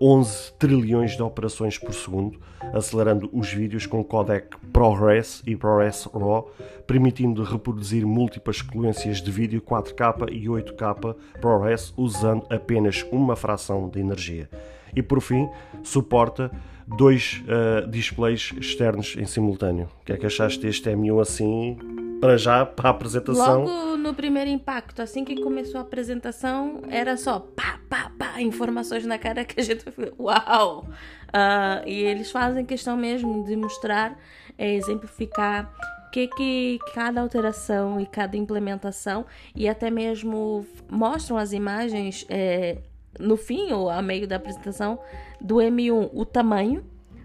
[0.00, 2.38] 11 trilhões de operações por segundo,
[2.72, 6.50] acelerando os vídeos com codec ProRes e ProRes RAW,
[6.86, 14.00] permitindo reproduzir múltiplas sequências de vídeo 4K e 8K ProRes usando apenas uma fração de
[14.00, 14.48] energia.
[14.94, 15.48] E por fim,
[15.82, 16.50] suporta
[16.86, 19.88] dois uh, displays externos em simultâneo.
[20.00, 21.76] O que é que achaste deste M1 assim,
[22.20, 23.64] para já, para a apresentação?
[23.64, 29.04] Logo no primeiro impacto, assim que começou a apresentação, era só pá, pá, pá, informações
[29.04, 30.86] na cara que a gente foi, uau!
[31.32, 34.18] Ah, e eles fazem questão mesmo de mostrar,
[34.56, 35.72] é, exemplificar
[36.06, 42.78] o que, que cada alteração e cada implementação, e até mesmo mostram as imagens é,
[43.18, 44.98] no fim ou a meio da apresentação
[45.40, 46.84] do M1, o tamanho,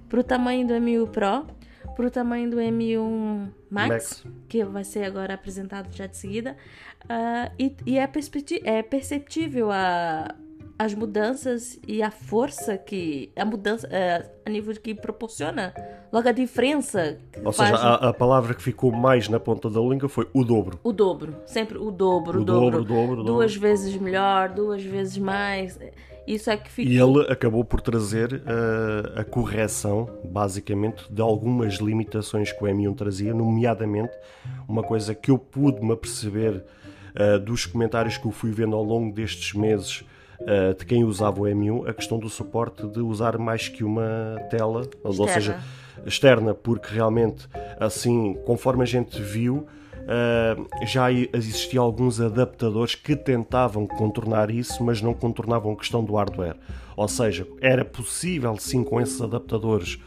[0.10, 1.48] para o tamanho do M1 Pro,
[1.96, 4.26] para o tamanho do M1 Max, Max.
[4.48, 6.58] que vai ser agora apresentado já de seguida,
[7.10, 8.10] ah, e, e é,
[8.64, 10.36] é perceptível a,
[10.82, 15.76] as mudanças e a força que a mudança eh, a nível que proporciona
[16.12, 19.80] logo a diferença Ou faz seja, a, a palavra que ficou mais na ponta da
[19.80, 20.80] língua foi o dobro.
[20.84, 24.82] o dobro sempre o dobro O o dobro, dobro, o dobro, duas vezes melhor duas
[24.82, 25.78] vezes mais
[26.28, 31.76] isso é que fica E ele acabou por trazer uh, a correção, basicamente, de algumas
[31.76, 34.14] limitações que o M1 trazia, nomeadamente
[34.68, 36.64] uma coisa que eu pude me aperceber
[37.16, 40.04] uh, dos comentários que eu fui vendo ao longo destes meses
[40.42, 44.38] uh, de quem usava o M1, a questão do suporte de usar mais que uma
[44.50, 45.34] tela, ou Externa.
[45.34, 45.60] seja,
[46.06, 47.48] externa, porque realmente,
[47.80, 49.68] assim, conforme a gente viu,
[50.02, 56.16] Uh, já existiam alguns adaptadores que tentavam contornar isso, mas não contornavam a questão do
[56.16, 56.58] hardware.
[56.98, 60.00] Ou seja, era possível sim com esses adaptadores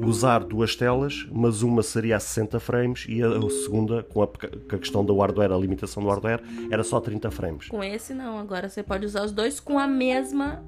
[0.00, 4.76] usar duas telas, mas uma seria a 60 frames e a segunda, com a, com
[4.76, 7.68] a questão do hardware, a limitação do hardware, era só 30 frames.
[7.68, 10.62] com esse não agora você pode usar os dois com a mesma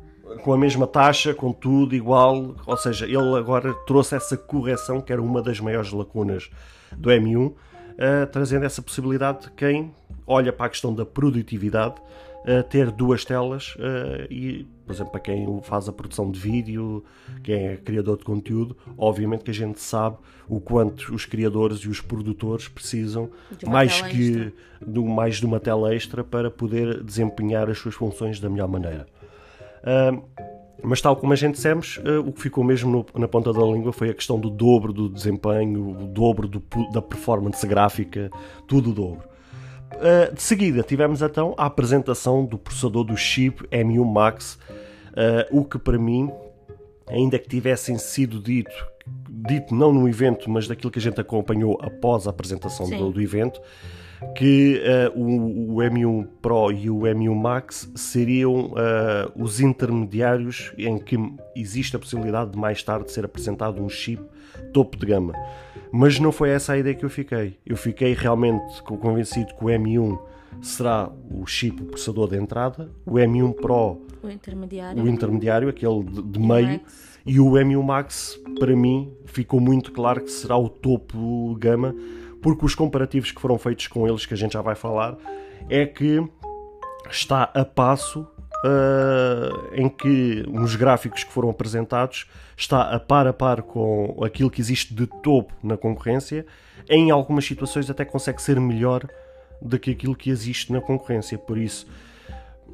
[0.44, 5.12] Com a mesma taxa, com tudo igual, ou seja, ele agora trouxe essa correção que
[5.12, 6.50] era uma das maiores lacunas
[6.96, 7.52] do M1
[7.92, 9.92] Uh, trazendo essa possibilidade de quem
[10.26, 11.96] olha para a questão da produtividade
[12.44, 17.04] uh, ter duas telas uh, e, por exemplo, para quem faz a produção de vídeo,
[17.42, 20.16] quem é criador de conteúdo, obviamente que a gente sabe
[20.48, 24.52] o quanto os criadores e os produtores precisam De mais que extra.
[24.80, 29.06] do, mais de uma tela extra para poder desempenhar as suas funções da melhor maneira.
[29.82, 30.22] Uh,
[30.82, 33.60] mas tal como a gente dissemos, uh, o que ficou mesmo no, na ponta da
[33.60, 36.62] língua foi a questão do dobro do desempenho, o dobro do,
[36.92, 38.30] da performance gráfica,
[38.66, 39.22] tudo o dobro.
[39.94, 44.58] Uh, de seguida tivemos então a apresentação do processador do chip M1 Max,
[45.10, 46.30] uh, o que para mim,
[47.08, 48.72] ainda que tivessem sido dito,
[49.28, 53.20] dito não no evento, mas daquilo que a gente acompanhou após a apresentação do, do
[53.20, 53.60] evento,
[54.34, 54.82] que
[55.14, 61.16] uh, o, o, M1 Pro e o M1 Max seriam uh, os intermediários em que
[61.56, 64.22] existe a possibilidade de mais tarde ser apresentado um chip
[64.72, 65.32] topo de gama.
[65.92, 67.58] Mas não foi essa a ideia que eu fiquei.
[67.66, 70.18] Eu fiquei realmente convencido que o M1
[70.62, 76.04] será o chip, o processador de entrada, o M1 Pro o intermediário o intermediário, aquele
[76.04, 77.20] de, de meio, Max?
[77.24, 81.94] e o M1 Max, para mim, ficou muito claro que será o topo gama,
[82.42, 85.16] porque os comparativos que foram feitos com eles, que a gente já vai falar,
[85.68, 86.22] é que
[87.10, 88.26] está a passo
[88.64, 92.26] uh, em que nos gráficos que foram apresentados
[92.56, 96.46] está a par a par com aquilo que existe de topo na concorrência,
[96.88, 99.06] em algumas situações até consegue ser melhor
[99.60, 101.86] do que aquilo que existe na concorrência, por isso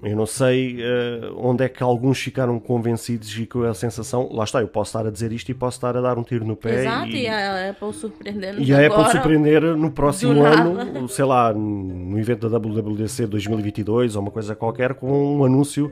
[0.03, 4.45] eu não sei uh, onde é que alguns ficaram convencidos e com a sensação, lá
[4.45, 6.55] está, eu posso estar a dizer isto e posso estar a dar um tiro no
[6.55, 6.83] pé.
[6.83, 11.53] Exato, e, e a Apple surpreendendo e a Apple surpreender no próximo ano, sei lá,
[11.53, 15.91] no evento da WWDC 2022 ou uma coisa qualquer, com um anúncio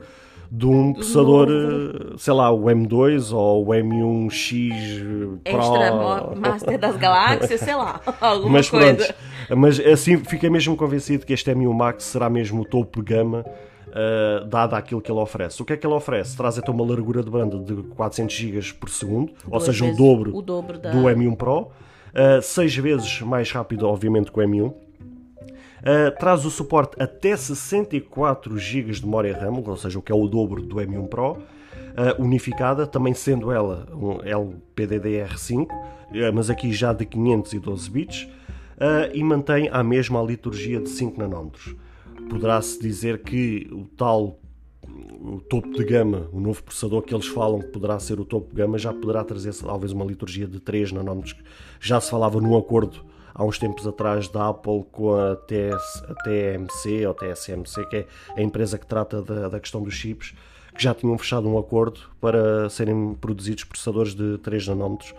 [0.51, 5.57] de um processador, uh, sei lá, o M2 ou o M1X Pro.
[5.57, 8.95] Extra Master das Galáxias, sei lá, alguma mas coisa.
[8.95, 9.15] pronto,
[9.57, 13.45] mas assim fiquei mesmo convencido que este M1 Max será mesmo o topo de gama,
[13.95, 15.61] uh, dada aquilo que ele oferece.
[15.61, 16.35] O que é que ele oferece?
[16.35, 19.95] Traz até uma largura de banda de 400 GB por segundo, ou Duas seja, o
[19.95, 24.43] dobro, o dobro da- do M1 Pro, uh, seis vezes mais rápido, obviamente, que o
[24.43, 24.67] M1.
[24.67, 30.15] Uh, traz o suporte até 64 GB de memória RAM, ou seja, o que é
[30.15, 31.37] o dobro do M1 Pro, uh,
[32.21, 35.69] unificada, também sendo ela um LPDDR5, uh,
[36.33, 38.27] mas aqui já de 512 bits.
[39.13, 41.75] e mantém a mesma liturgia de 5 nanómetros.
[42.29, 44.39] Poderá-se dizer que o tal
[44.87, 48.49] o topo de gama, o novo processador que eles falam que poderá ser o topo
[48.49, 51.35] de gama, já poderá trazer talvez uma liturgia de 3 nanómetros.
[51.79, 56.13] Já se falava num acordo há uns tempos atrás da Apple com a, TS, a
[56.23, 58.07] TMC ou TSMC, que é
[58.37, 60.33] a empresa que trata da, da questão dos chips,
[60.75, 65.13] que já tinham fechado um acordo para serem produzidos processadores de 3 nanómetros.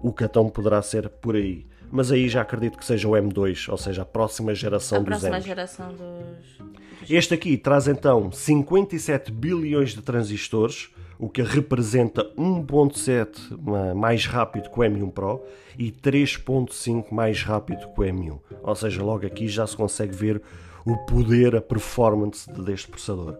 [0.00, 1.66] O catão poderá ser por aí.
[1.90, 5.08] Mas aí já acredito que seja o M2, ou seja, a próxima geração a dos
[5.08, 6.68] próxima geração dos.
[7.08, 14.78] Este aqui traz então 57 bilhões de transistores, o que representa 1.7 mais rápido que
[14.78, 15.42] o M1 Pro
[15.78, 18.38] e 3.5 mais rápido que o M1.
[18.62, 20.42] Ou seja, logo aqui já se consegue ver
[20.84, 23.36] o poder, a performance deste processador.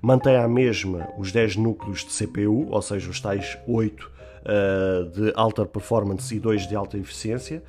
[0.00, 4.10] Mantém a mesma os 10 núcleos de CPU, ou seja, os tais 8
[4.42, 7.62] uh, de alta performance e 2 de alta eficiência.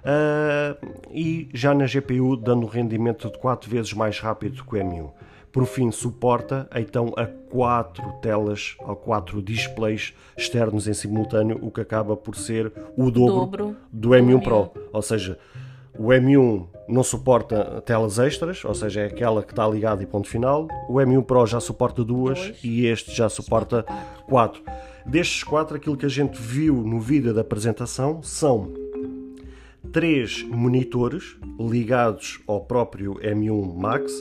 [0.00, 5.10] Uh, e já na GPU dando rendimento de 4 vezes mais rápido que o M1.
[5.52, 11.80] Por fim, suporta então a 4 telas ou 4 displays externos em simultâneo, o que
[11.80, 14.70] acaba por ser o dobro, Dobro do M1 do Pro.
[14.92, 15.38] Ou seja,
[16.02, 20.26] o M1 não suporta telas extras, ou seja, é aquela que está ligada e ponto
[20.28, 20.66] final.
[20.88, 22.64] O M1 Pro já suporta duas Dois.
[22.64, 23.84] e este já suporta
[24.26, 24.62] quatro.
[25.04, 28.72] Destes quatro, aquilo que a gente viu no vídeo da apresentação são
[29.92, 34.12] três monitores ligados ao próprio M1 Max,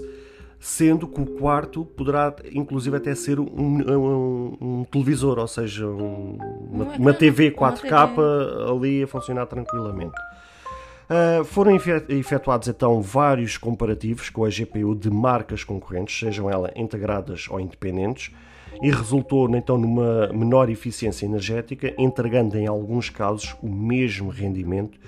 [0.60, 6.38] sendo que o quarto poderá inclusive até ser um, um- um televisor, ou seja, um-
[6.72, 8.10] uma, Uma TV uma 4K
[8.70, 10.16] ali a funcionar tranquilamente.
[11.10, 16.72] Uh, foram efe- efetuados então vários comparativos com a GPU de marcas concorrentes, sejam elas
[16.76, 18.32] integradas ou independentes,
[18.80, 25.00] e resultou então numa menor eficiência energética, entregando em alguns casos o mesmo rendimento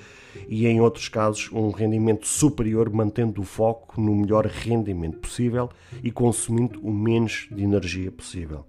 [0.48, 5.70] e em outros casos um rendimento superior, mantendo o foco no melhor rendimento possível
[6.04, 8.66] e consumindo o menos de energia possível.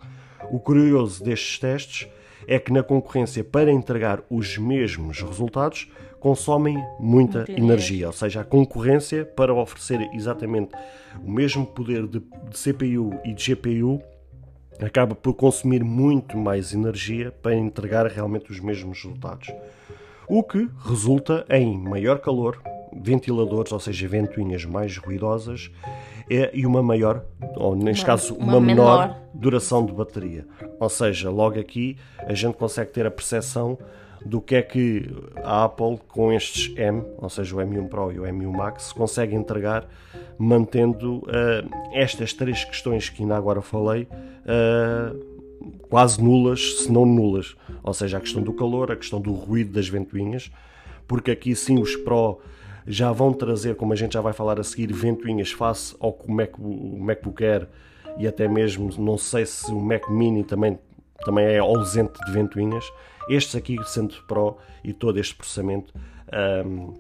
[0.51, 2.09] O curioso destes testes
[2.47, 5.89] é que na concorrência, para entregar os mesmos resultados,
[6.23, 8.07] consomem muita energia.
[8.07, 10.71] Ou seja, a concorrência, para oferecer exatamente
[11.23, 14.01] o mesmo poder de, de CPU e de GPU,
[14.81, 19.49] acaba por consumir muito mais energia para entregar realmente os mesmos resultados.
[20.29, 25.71] O que resulta em maior calor, ventiladores, ou seja, ventoinhas mais ruidosas,
[26.31, 27.25] é- e uma maior,
[27.57, 29.21] ou neste Uma- caso, uma uma, menor, menor.
[29.35, 30.47] duração de bateria.
[30.79, 33.77] Ou seja, logo aqui a gente consegue ter a percepção
[34.25, 35.11] do que é que
[35.43, 39.35] a Apple com estes M, ou seja, o M1 Pro e o M1 Max, consegue
[39.35, 39.87] entregar
[40.39, 44.09] mantendo eh, estas três questões que ainda agora falei
[44.47, 45.13] eh,
[45.89, 47.55] quase nulas, se não nulas.
[47.83, 50.51] Ou seja, a questão do calor, a questão do ruído das ventoinhas,
[51.07, 52.41] porque aqui sim os Pro
[52.87, 56.31] já vão trazer, como a gente já vai falar a seguir, ventoinhas face ao que
[56.31, 57.69] o MacBook Air
[58.19, 60.79] e até mesmo, não sei se o Mac Mini também,
[61.25, 62.85] também é ausente de ventoinhas.
[63.29, 65.93] Estes aqui, sendo Pro e todo este processamento,
[66.33, 66.95] ahm,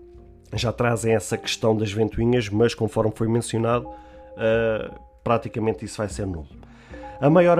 [0.54, 3.88] já trazem essa questão das ventoinhas, mas conforme foi mencionado,
[4.36, 4.90] ah,
[5.24, 6.48] praticamente isso vai ser nulo.
[7.22, 7.56] A maior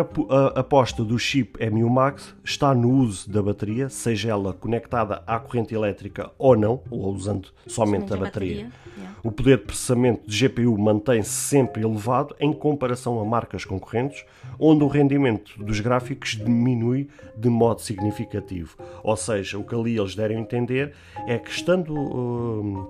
[0.57, 5.73] aposta do chip M1 Max está no uso da bateria, seja ela conectada à corrente
[5.73, 8.55] elétrica ou não, ou usando somente, Somente a bateria.
[8.65, 9.17] bateria, yeah.
[9.23, 14.25] O poder de processamento de GPU mantém-se sempre elevado em comparação a marcas concorrentes,
[14.59, 18.77] onde o rendimento dos gráficos diminui de modo significativo.
[19.05, 20.93] Ou seja, o que ali eles deram a entender
[21.29, 22.85] é que estando hum,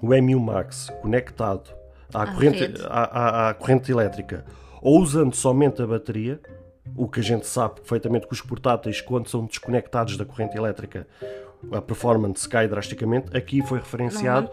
[0.00, 1.68] o M1 Max conectado
[2.14, 4.46] à, À corrente, à, à- à corrente elétrica
[4.82, 6.40] ou usando somente a bateria,
[6.94, 11.06] o que a gente sabe perfeitamente que os portáteis, quando são desconectados da corrente elétrica,
[11.72, 13.36] a performance cai drasticamente.
[13.36, 14.48] Aqui foi referenciado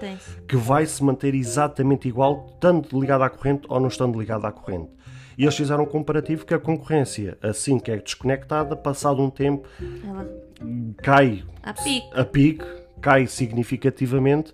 [0.48, 4.52] que vai se manter exatamente igual, tanto ligado à corrente ou não estando ligado à
[4.52, 4.90] corrente.
[5.38, 9.68] E eles fizeram um comparativo que a concorrência, assim que é desconectada, passado um tempo,
[10.08, 10.28] Ela
[11.02, 12.10] cai a pique.
[12.14, 12.66] a pique,
[13.02, 14.54] cai significativamente,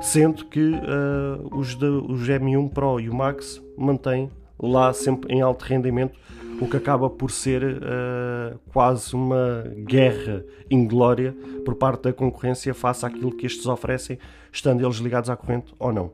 [0.00, 4.30] sendo que ah, os, de- os M1 Pro e o Max mantêm
[4.62, 6.18] lá sempre em alto rendimento,
[6.60, 13.04] o que acaba por ser ah, quase uma guerra inglória por parte da concorrência face
[13.04, 14.18] àquilo que estes oferecem,
[14.52, 16.12] estando eles ligados à corrente ou não.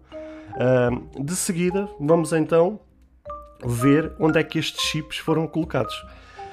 [0.54, 2.78] Ah, de seguida, vamos então
[3.64, 5.94] ver onde é que estes chips foram colocados.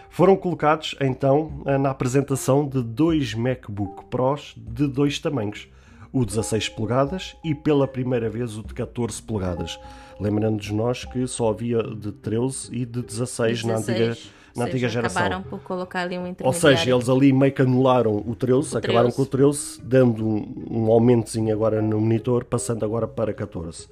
[0.09, 5.67] Foram colocados então na apresentação de dois MacBook Pros de dois tamanhos,
[6.11, 9.79] o 16 polegadas e pela primeira vez o de 14 polegadas.
[10.19, 13.99] Lembrando-nos nós que só havia de 13 e de 16, na 16.
[13.99, 14.17] antiga
[14.55, 15.21] na antiga geração.
[15.21, 18.77] Acabaram por colocar ali um Ou seja, eles ali meio que anularam o 13, O
[18.77, 19.15] acabaram 13.
[19.15, 23.87] com o 13, dando um, um aumentozinho agora no monitor, passando agora para 14.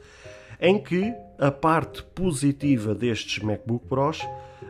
[0.59, 4.21] Em que a parte positiva destes MacBook Pros,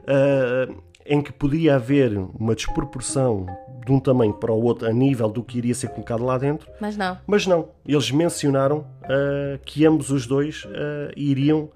[0.07, 0.73] ah,
[1.05, 3.45] em que podia haver uma desproporção
[3.85, 6.69] de um tamanho para o outro a nível do que iria ser colocado lá dentro,
[6.79, 7.17] Mas não.
[7.25, 11.69] mas não, eles mencionaram ah, que ambos os dois ah, iriam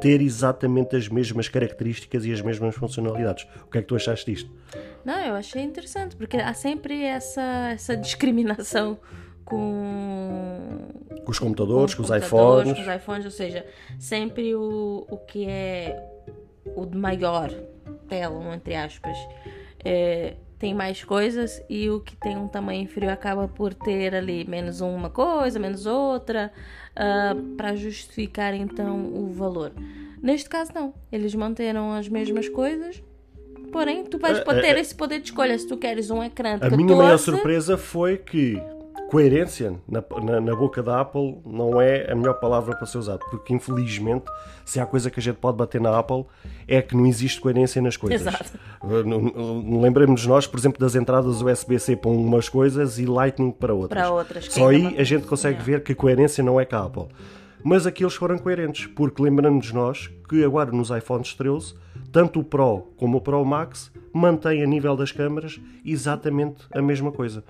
[0.00, 3.46] ter exatamente as mesmas características e as mesmas funcionalidades.
[3.66, 4.50] O que é que tu achaste disto?
[5.02, 8.98] Não, eu achei interessante, porque há sempre essa, essa discriminação
[9.42, 10.88] com,
[11.24, 12.74] Com os computadores, com, os computadores, iPhones.
[12.74, 13.64] com os iPhones, ou seja,
[13.98, 15.98] sempre o, o que é
[16.74, 17.50] o de maior
[18.06, 19.16] tela, um entre aspas,
[19.84, 24.44] é, tem mais coisas e o que tem um tamanho inferior acaba por ter ali
[24.48, 26.50] menos uma coisa, menos outra,
[27.56, 29.72] para justificar então o valor.
[30.22, 30.94] Neste caso, não.
[31.12, 33.02] Eles manteram as mesmas coisas.
[33.70, 34.80] Porém, tu vais É, poder é, ter é.
[34.80, 35.58] esse poder de escolha.
[35.58, 38.60] Se tu queres um ecrã de A 14, minha maior surpresa foi que
[39.08, 43.20] coerência na, na, na boca da Apple não é a melhor palavra para ser usada,
[43.30, 44.24] porque infelizmente,
[44.64, 46.24] se há coisa que a gente pode bater na Apple
[46.66, 48.20] é que não existe coerência nas coisas.
[48.20, 48.58] Exato.
[48.82, 54.00] Não- Lembremos nós, por exemplo, das entradas USB-C para umas coisas e Lightning para outras.
[54.02, 56.84] Para outras, Só aí não- a gente consegue ver que coerência não é com a
[56.84, 57.06] Apple.
[57.62, 61.74] Mas aqui eles foram coerentes, porque lembramos nós que agora nos iPhones 13,
[62.12, 67.10] tanto o Pro como o Pro Max mantém a nível das câmaras exatamente a mesma
[67.10, 67.42] coisa.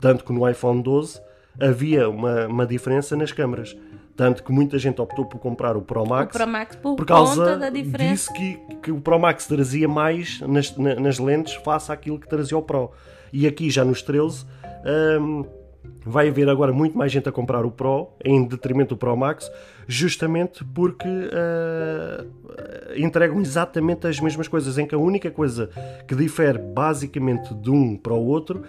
[0.00, 1.20] Tanto que no iPhone 12
[1.60, 3.76] havia uma, uma diferença nas câmaras.
[4.16, 7.56] Tanto que muita gente optou por comprar o Pro Max, Pro Max por, por causa
[7.56, 8.12] da diferença.
[8.12, 12.28] disse que, que o Pro Max trazia mais nas, na- nas lentes face àquilo que
[12.28, 12.90] trazia o Pro.
[13.32, 14.44] E aqui já nos 13
[15.20, 15.44] hum,
[16.04, 19.48] vai haver agora muito mais gente a comprar o Pro em detrimento do Pro Max,
[19.86, 22.24] justamente porque ah,
[22.96, 25.70] entregam exatamente as mesmas coisas, em que a única coisa
[26.06, 28.64] que difere basicamente de um para o outro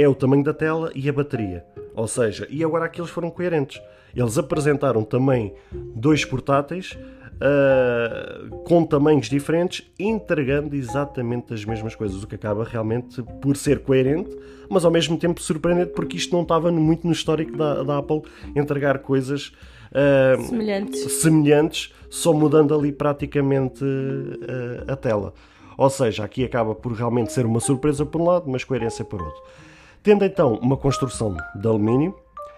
[0.00, 1.64] é o tamanho da tela e a bateria.
[1.94, 3.80] Ou seja, e agora aqui eles foram coerentes.
[4.14, 5.54] Eles apresentaram também
[5.94, 6.96] dois portáteis
[7.40, 13.80] ah, com tamanhos diferentes, entregando exatamente as mesmas coisas, o que acaba realmente por ser
[13.80, 14.36] coerente,
[14.68, 18.22] mas ao mesmo tempo surpreendente, porque isto não estava muito no histórico da, da Apple
[18.54, 19.52] entregar coisas
[19.92, 21.12] ah, Semelhantes.
[21.12, 23.84] semelhantes, só mudando ali praticamente
[24.86, 25.32] ah, a tela.
[25.78, 29.22] Ou seja, aqui acaba por realmente ser uma surpresa por um lado, mas coerência por
[29.22, 29.40] outro.
[30.02, 32.14] Tendo então uma construção de alumínio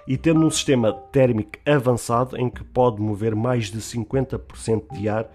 [0.06, 5.26] e tendo um sistema térmico avançado em que pode mover mais de 50% de ar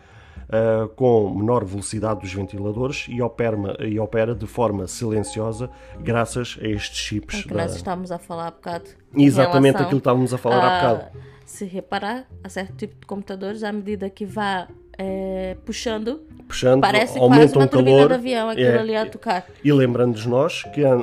[0.50, 6.68] ah, com menor velocidade dos ventiladores e opera, e opera de forma silenciosa graças a
[6.68, 7.40] estes chips.
[7.40, 8.86] É que da- nós estávamos a falar há bocado.
[9.16, 11.18] Exatamente aquilo que estávamos a falar há bocado.
[11.46, 17.20] Se reparar, a certo tipo de computadores, à medida que vá é, puxando, Puxando, parece
[17.20, 18.08] quase uma turbina calor.
[18.08, 19.46] de avião, aquilo É, ali a tocar.
[19.64, 20.98] E lembrando-nos nós que a, a-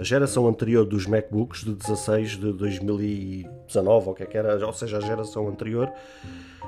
[0.00, 4.72] a- geração anterior dos MacBooks, de 16 de 2019, ou que é que era, ou
[4.72, 5.88] seja, a geração anterior,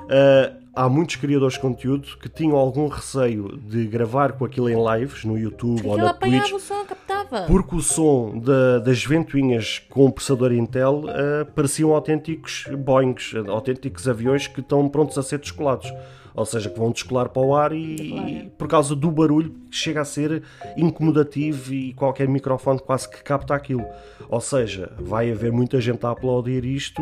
[0.09, 4.75] ah, há muitos criadores de conteúdo que tinham algum receio de gravar com aquilo em
[4.99, 7.43] lives no YouTube ou Aquilo na Twitch, o som, captava.
[7.47, 14.07] porque o som da- das ventoinhas com o processador Intel ah, pareciam autênticos Boeings, autênticos
[14.07, 15.91] aviões que estão prontos a ser descolados.
[16.35, 19.75] Ou seja, que vão descolar para o ar e, e por causa do barulho que
[19.75, 20.43] chega a ser
[20.75, 23.85] incomodativo e qualquer microfone quase que capta aquilo.
[24.29, 27.01] Ou seja, vai haver muita gente a aplaudir isto,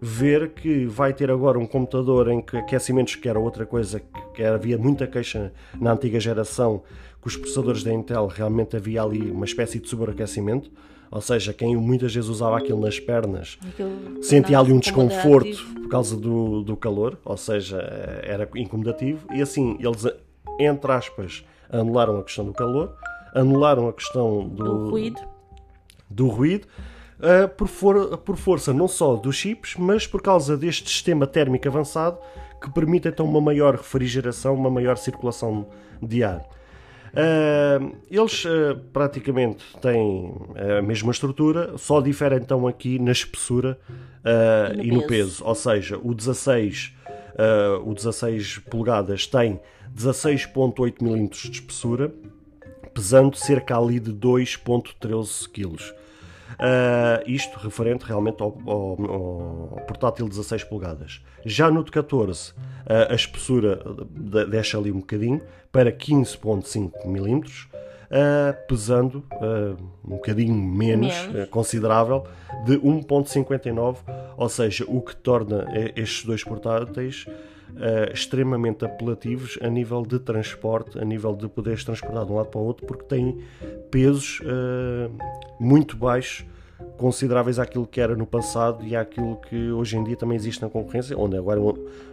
[0.00, 4.02] ver que vai ter agora um computador em que aquecimentos que era outra coisa
[4.34, 6.82] que havia muita queixa na antiga geração
[7.24, 10.70] que os processadores da Intel realmente havia ali uma espécie de sobreaquecimento,
[11.14, 15.88] ou seja, quem muitas vezes usava aquilo nas pernas Aquilo sentia ali um desconforto por
[15.88, 17.78] causa do, do calor, ou seja,
[18.24, 20.06] era incomodativo, e assim eles,
[20.58, 22.94] entre aspas, anularam a questão do calor,
[23.34, 25.20] anularam a questão do, Do ruído.
[26.10, 26.66] do ruído,
[27.20, 31.66] ah, por, for- por força não só dos chips, mas por causa deste sistema térmico
[31.68, 32.18] avançado
[32.60, 35.66] que permite então uma maior refrigeração, uma maior circulação
[36.02, 36.42] de ar.
[37.16, 37.78] Ah,
[38.10, 40.34] eles ah, praticamente têm
[40.78, 43.78] a mesma estrutura, só diferem então aqui na espessura
[44.24, 45.08] ah, E no e no peso.
[45.38, 45.44] peso.
[45.44, 46.92] Ou seja, o 16,
[47.38, 49.60] ah, o 16 polegadas tem
[49.96, 52.12] 16,8 mm de espessura,
[52.92, 55.94] pesando cerca ali de 2,13 kg.
[56.58, 61.20] Ah, isto referente realmente ao, ao- ao portátil 16 polegadas.
[61.44, 62.52] Já no de 14,
[62.86, 65.40] ah, a espessura de- desce ali um bocadinho
[65.74, 67.40] para 15,5 mm,
[68.08, 71.40] ah, pesando ah, um bocadinho menos, Menos.
[71.40, 72.24] ah, considerável,
[72.64, 73.96] de 1,59,
[74.36, 75.66] ou seja, o que torna
[75.96, 82.24] estes dois portáteis uh, extremamente apelativos a nível de transporte, a nível de poderes transportar
[82.24, 83.40] de um lado para o outro, porque têm
[83.90, 85.10] pesos uh,
[85.58, 86.46] muito baixos,
[86.96, 90.68] consideráveis àquilo que era no passado e àquilo que hoje em dia também existe na
[90.68, 91.60] concorrência, onde agora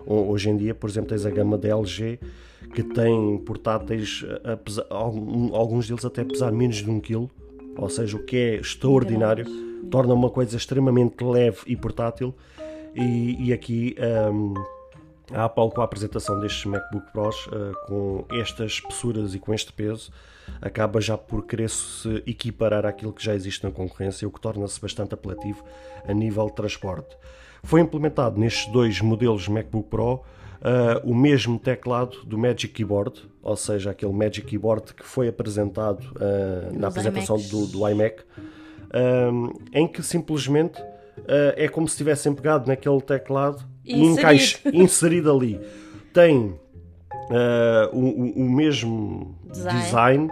[0.06, 2.20] hoje em dia, por exemplo, tens a gama da LG
[2.74, 4.24] que tem portáteis,
[4.64, 7.30] pesar, alguns deles até pesar menos de um quilo,
[7.78, 9.46] ou seja, o que é extraordinário,
[9.90, 12.34] torna uma coisa extremamente leve e portátil.
[12.96, 13.96] E, e aqui
[14.34, 14.54] um,
[15.34, 19.72] a Apple, com a apresentação destes MacBook Pros, uh, com estas espessuras e com este
[19.72, 20.12] peso,
[20.62, 24.80] acaba já por querer se equiparar àquilo que já existe na concorrência, o que torna-se
[24.80, 25.64] bastante apelativo
[26.06, 27.16] a nível de transporte.
[27.64, 30.22] Foi implementado nestes dois modelos MacBook Pro
[30.62, 36.02] uh, o mesmo teclado do Magic Keyboard, ou seja, aquele Magic Keyboard que foi apresentado
[36.16, 38.24] uh, na apresentação do, do, iMac,
[38.94, 40.82] um, em que simplesmente
[41.56, 45.60] é como se tivessem pegado naquele teclado inserido, inserido ali.
[46.14, 46.56] Tem
[47.32, 49.80] uh, o, o, mesmo design.
[49.80, 50.30] design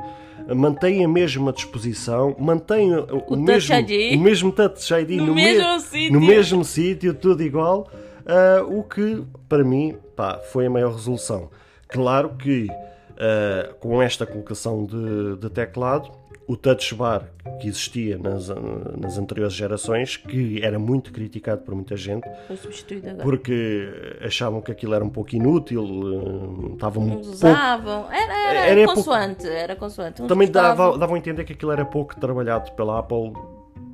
[0.55, 5.73] mantém a mesma disposição, mantém o, o, mesmo, o mesmo touch ID no, no mesmo
[5.73, 7.89] me, sítio, no mesmo sítio, tudo igual,
[8.29, 11.49] uh, o que para mim pá, foi a maior resolução.
[11.87, 16.11] Claro que uh, com esta colocação de, de teclado
[16.49, 17.29] o touch bar
[17.61, 18.49] que existia nas,
[18.97, 23.23] nas anteriores gerações, que era muito criticado por muita gente, foi substituído agora.
[23.23, 28.15] porque achavam que aquilo era um pouco inútil, estavam um usavam, pouco...
[28.15, 29.55] era, era, era, consoante, pouco...
[29.55, 30.23] era consoante.
[30.23, 33.31] Também dava, davam a entender que aquilo era pouco trabalhado pela Apple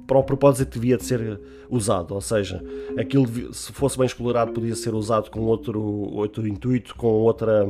[0.08, 1.40] para o propósito devia de ser
[1.70, 2.64] usado, ou seja,
[2.98, 7.66] aquilo se fosse bem explorado podia ser usado com outro, outro intuito, com outra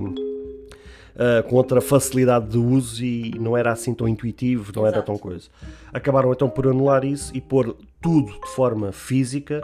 [1.16, 4.98] uh, com outra facilidade de uso e não era assim tão intuitivo, não Exato.
[4.98, 5.48] era tão coisa.
[5.94, 9.62] Acabaram então por anular isso e pôr tudo de forma física,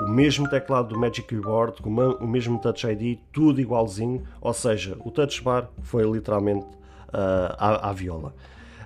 [0.00, 4.96] o mesmo teclado do Magic Keyboard, com o mesmo Touch ID, tudo igualzinho, ou seja,
[5.00, 6.64] o Touch Bar foi literalmente
[7.08, 8.34] uh, à, à, viola.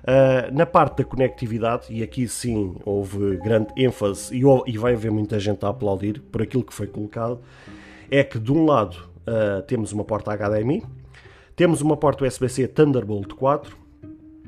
[0.03, 5.09] Uh, na parte da conectividade, e aqui sim houve grande ênfase e, e, vai haver
[5.09, 7.39] muita gente a aplaudir por aquilo que foi colocado,
[8.11, 10.83] é que de um lado uh, temos uma porta HDMI,
[11.55, 13.77] temos uma porta USB-C Thunderbolt 4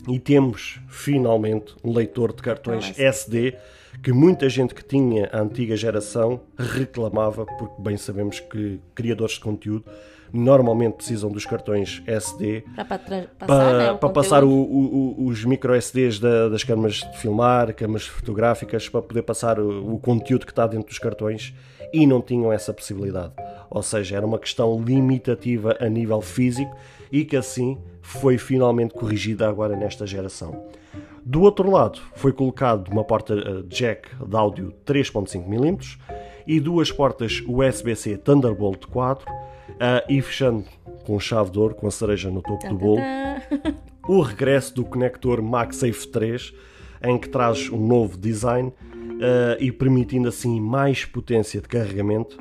[0.10, 3.02] e temos finalmente um leitor de cartões Nossa.
[3.02, 3.56] SD
[4.04, 9.40] que muita gente que tinha a antiga geração reclamava, porque bem sabemos que criadores de
[9.40, 9.86] conteúdo
[10.36, 15.74] normalmente precisam dos cartões SD para, passar, para, né, para passar o, o, os micro
[15.74, 20.68] SDs da, das câmaras de filmar, câmaras fotográficas, para poder passar o, conteúdo que está
[20.68, 21.54] dentro dos cartões
[21.94, 23.34] e não tinham essa possibilidade.
[23.70, 26.76] Ou seja, era uma questão limitativa a nível físico
[27.12, 30.66] e que assim foi finalmente corrigida agora nesta geração.
[31.24, 35.98] Do outro lado, foi colocado uma porta eh, jack de áudio 3.5mm
[36.48, 39.36] e duas portas USB-C Thunderbolt 4 uh,
[40.10, 40.66] e fechando
[41.06, 43.02] com chave de ouro, com a cereja no topo do bolo,
[44.08, 46.54] o regresso do conector MagSafe 3,
[47.04, 48.74] em que traz um novo design uh,
[49.60, 52.38] e permitindo assim mais potência de carregamento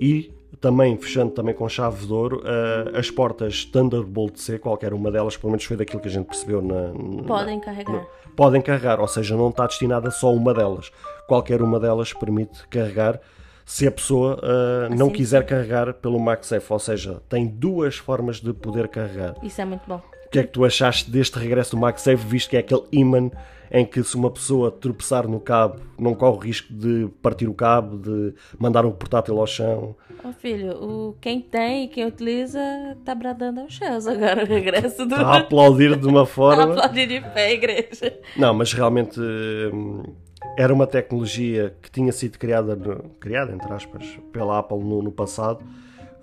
[0.00, 5.10] e também fechando também com chave de ouro uh, as portas Thunderbolt C, qualquer uma
[5.10, 6.92] delas, pelo menos foi daquilo que a gente percebeu na,
[7.26, 7.92] podem carregar.
[7.92, 10.90] Na, podem carregar, ou seja, não está destinada só uma delas.
[11.28, 13.20] Qualquer uma delas permite carregar
[13.66, 18.52] se a pessoa uh, não quiser carregar pelo MagSafe, ou seja, tem duas formas de
[18.52, 19.34] poder carregar.
[19.42, 20.00] Isso é muito bom.
[20.26, 23.28] O que é que tu achaste deste regresso do MagSafe, visto que é aquele imã
[23.68, 27.54] em que se uma pessoa tropeçar no cabo não corre o risco de partir o
[27.54, 29.96] cabo, de mandar o portátil ao chão.
[30.22, 32.60] Oh filho, o, quem tem e quem utiliza
[32.96, 35.14] está bradando aos céus agora o regresso do...
[35.16, 36.62] Está a aplaudir de uma forma...
[36.62, 38.16] Está a aplaudir de pé, igreja.
[38.36, 40.04] Não, mas realmente hum,
[40.56, 42.78] era uma tecnologia que tinha sido criada,
[43.20, 45.64] criada entre aspas, pela Apple no, no passado,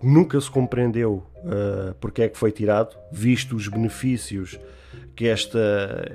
[0.02, 4.60] nunca se compreendeu uh, porque é que foi tirado, visto os benefícios
[5.16, 5.60] que esta,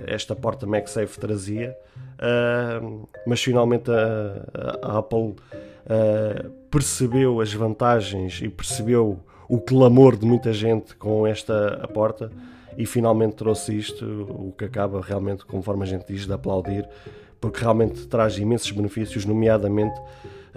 [0.06, 1.76] esta porta MagSafe trazia,
[2.18, 10.26] uh, mas finalmente a, a Apple uh, percebeu as vantagens e percebeu o clamor de
[10.26, 12.30] muita gente com esta a porta
[12.76, 16.88] e finalmente trouxe isto, o que acaba realmente, conforme a gente diz, de aplaudir,
[17.40, 19.98] porque realmente traz imensos benefícios, nomeadamente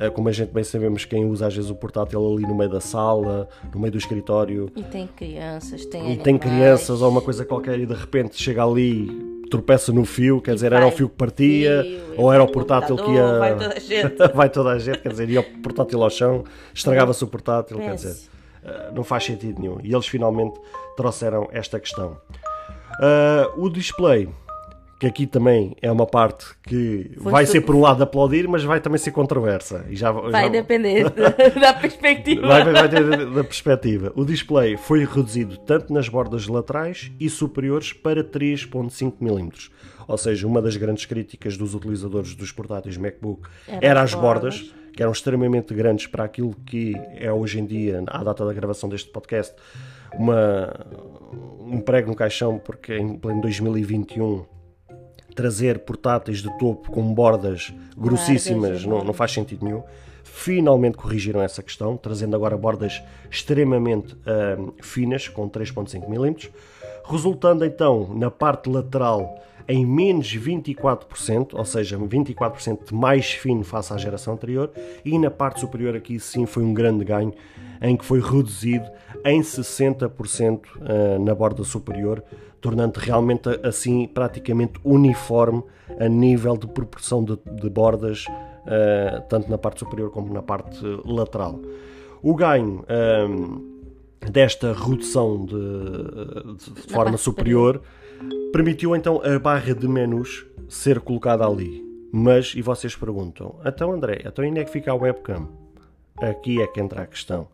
[0.01, 2.71] eh, como a gente bem sabemos, quem usa às vezes o portátil ali no meio
[2.71, 4.71] da sala, no meio do escritório.
[4.75, 6.01] E tem crianças, tem.
[6.01, 6.23] E animais.
[6.23, 9.07] tem crianças ou uma coisa qualquer e de repente chega ali,
[9.51, 12.95] tropeça no fio, quer dizer, era o fio que partia, fio, ou era o portátil
[12.95, 13.37] que ia.
[13.37, 14.33] Vai toda a gente.
[14.33, 17.89] vai toda a gente, quer dizer, ia o portátil ao chão, estragava-se o portátil, Pense.
[17.89, 18.29] quer dizer,
[18.63, 19.77] eh, não faz sentido nenhum.
[19.83, 20.59] E eles finalmente
[20.97, 22.17] trouxeram esta questão.
[22.99, 24.27] Uh, o display
[25.01, 28.47] que aqui também é uma parte que Foi vai su- ser por um lado aplaudir,
[28.47, 29.83] mas vai também ser controversa.
[29.89, 31.09] E já, Vai já- depender
[31.59, 32.45] da perspectiva.
[32.47, 34.13] Vai, vai da perspectiva.
[34.15, 39.49] O display foi reduzido tanto nas bordas laterais e superiores para 3.5 mm.
[40.07, 44.19] Ou seja, uma das grandes críticas dos utilizadores dos portáteis MacBook Era era, as as
[44.21, 44.75] bordas, bordas.
[44.95, 48.87] que eram extremamente grandes para aquilo que é hoje em dia, à data da gravação
[48.87, 49.55] deste podcast,
[50.13, 50.71] uma,
[51.59, 54.45] um prego no caixão, porque em pleno 2021
[55.35, 59.83] trazer portáteis de topo com bordas grossíssimas não, não faz sentido nenhum.
[60.23, 66.49] Finalmente corrigiram essa questão, trazendo agora bordas extremamente ahm, finas, com 3.5 mm,
[67.05, 73.93] resultando então na parte lateral em menos 24%, ou seja, 24% de mais fino face
[73.93, 74.71] à geração anterior,
[75.05, 77.33] e na parte superior aqui sim foi um grande ganho,
[77.81, 78.89] em que foi reduzido
[79.23, 82.23] em 60% ah, na borda superior,
[82.61, 85.63] tornando realmente assim praticamente uniforme
[85.99, 88.25] a nível de proporção de, de bordas,
[88.65, 91.59] ah, tanto na parte superior como na parte lateral.
[92.21, 97.81] O ganho ah, desta redução de, de forma superior
[98.53, 101.89] permitiu então a barra de menus ser colocada ali.
[102.13, 105.47] Mas, e vocês perguntam, então André, então onde é que fica a webcam?
[106.21, 107.47] Aqui é que entra a questão.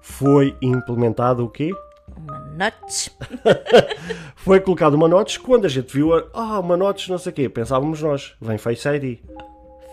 [0.00, 1.72] Foi implementado o quê?
[2.58, 3.08] Uma notch.
[4.34, 7.34] Foi colocado uma notch quando a gente viu, a- ah, uma notch não sei o
[7.34, 9.20] quê, pensávamos nós, vem Face ID.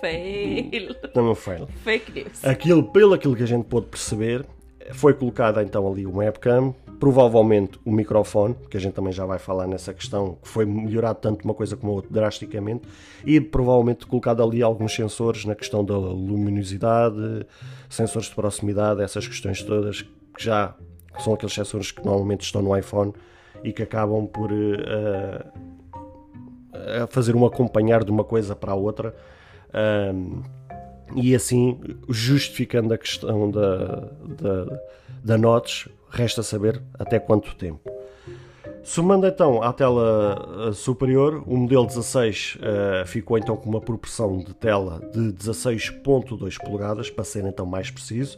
[0.01, 0.95] Fail.
[1.13, 1.63] Não foi.
[1.83, 2.43] Fake news.
[2.43, 4.45] Aquilo, pelo aquilo que a gente pôde perceber,
[4.93, 9.37] foi colocada então ali uma webcam, provavelmente o microfone, que a gente também já vai
[9.39, 12.87] falar nessa questão, que foi melhorado tanto uma coisa como a outra drasticamente,
[13.23, 17.45] e provavelmente colocado ali alguns sensores na questão da luminosidade,
[17.89, 20.75] sensores de proximidade, essas questões todas, que já
[21.23, 23.13] são aqueles sensores que normalmente estão no iPhone
[23.63, 24.51] e que acabam por
[27.03, 29.15] a fazer um acompanhar de uma coisa para a outra.
[31.15, 34.09] E assim, justificando a questão da,
[34.39, 34.79] da,
[35.23, 37.91] da notch, resta saber até quanto tempo.
[38.83, 44.37] Somando então à tela eh, superior, o modelo 16 eh, ficou então com uma proporção
[44.37, 48.37] de tela de 16.2 polegadas, para ser então mais preciso,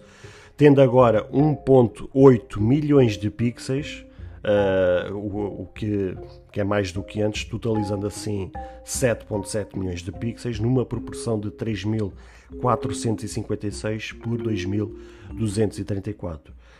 [0.58, 4.03] tendo agora 1.8 milhões de pixels,
[4.43, 6.18] eh, o, o que,
[6.51, 8.51] que é mais do que antes, totalizando assim
[8.84, 16.39] 7.7 milhões de pixels, numa proporção de 3.456 por 2.234.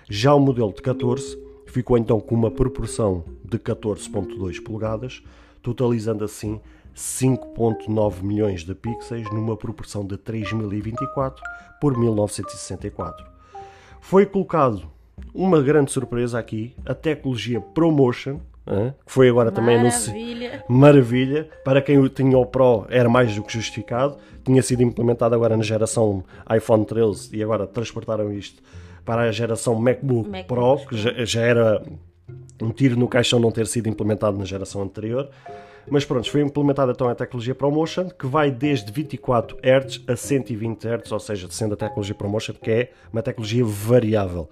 [0.10, 5.22] Já o modelo de 14 ficou então com uma proporção de 14.2 polegadas,
[5.62, 6.60] totalizando assim
[6.96, 11.44] 5.9 milhões de pixels numa proporção de 3024
[11.80, 13.37] por 1964.
[14.00, 14.84] Foi colocado
[15.34, 18.40] uma grande surpresa aqui, a tecnologia ProMotion,
[19.06, 20.64] que foi agora também anunciada Maravilha.
[20.68, 21.50] maravilha.
[21.64, 24.18] Para quem tinha o Pro era mais do que justificado.
[24.44, 26.24] Tinha sido implementado agora na geração
[26.56, 28.62] iPhone 13 e agora transportaram isto
[29.06, 31.82] para a geração MacBook, MacBook Pro, que já, já era
[32.62, 35.30] um tiro no caixão não ter sido implementado na geração anterior.
[35.90, 40.86] Mas pronto, foi implementada então a tecnologia ProMotion, que vai desde 24 Hz a 120
[40.86, 44.50] Hz, ou seja, sendo a tecnologia ProMotion, que é uma tecnologia variável.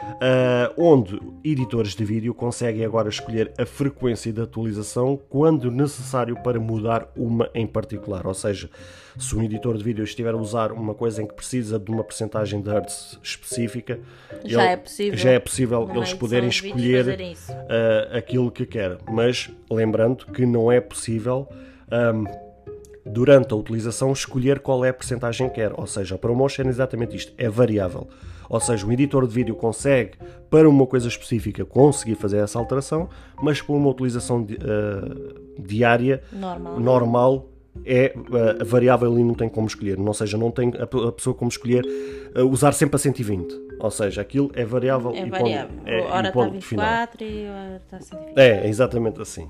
[0.00, 6.58] Uh, onde editores de vídeo conseguem agora escolher a frequência de atualização quando necessário para
[6.60, 8.26] mudar uma em particular.
[8.26, 8.70] Ou seja,
[9.18, 12.04] se um editor de vídeo estiver a usar uma coisa em que precisa de uma
[12.04, 13.98] percentagem de hertz específica,
[14.44, 15.18] Já ele- é possível.
[15.18, 17.06] já é possível eles edição poderem escolher
[17.50, 18.98] uh, aquilo que quer.
[19.10, 21.48] Mas lembrando que não é possível.
[21.90, 22.48] um,
[23.10, 25.72] durante a utilização escolher qual é a percentagem que quer.
[25.74, 28.06] Ou seja, a promotion é exatamente isto, é variável.
[28.50, 30.10] Ou seja, o editor de vídeo consegue,
[30.50, 33.08] para uma coisa específica, conseguir fazer essa alteração,
[33.42, 36.80] mas para uma utilização eh, diária, Normal.
[36.80, 37.48] normal,
[37.84, 39.98] é eh, variável e não tem como escolher.
[39.98, 41.84] Ou seja, não tem a, pe- a pessoa como escolher
[42.34, 43.68] eh, usar sempre a 120.
[43.80, 45.68] Ou seja, aquilo é variável É e variável.
[45.76, 46.86] ponto, é, Hora está ponto final.
[46.86, 48.36] 24 e hora está 120.
[48.38, 49.48] É, é exatamente assim.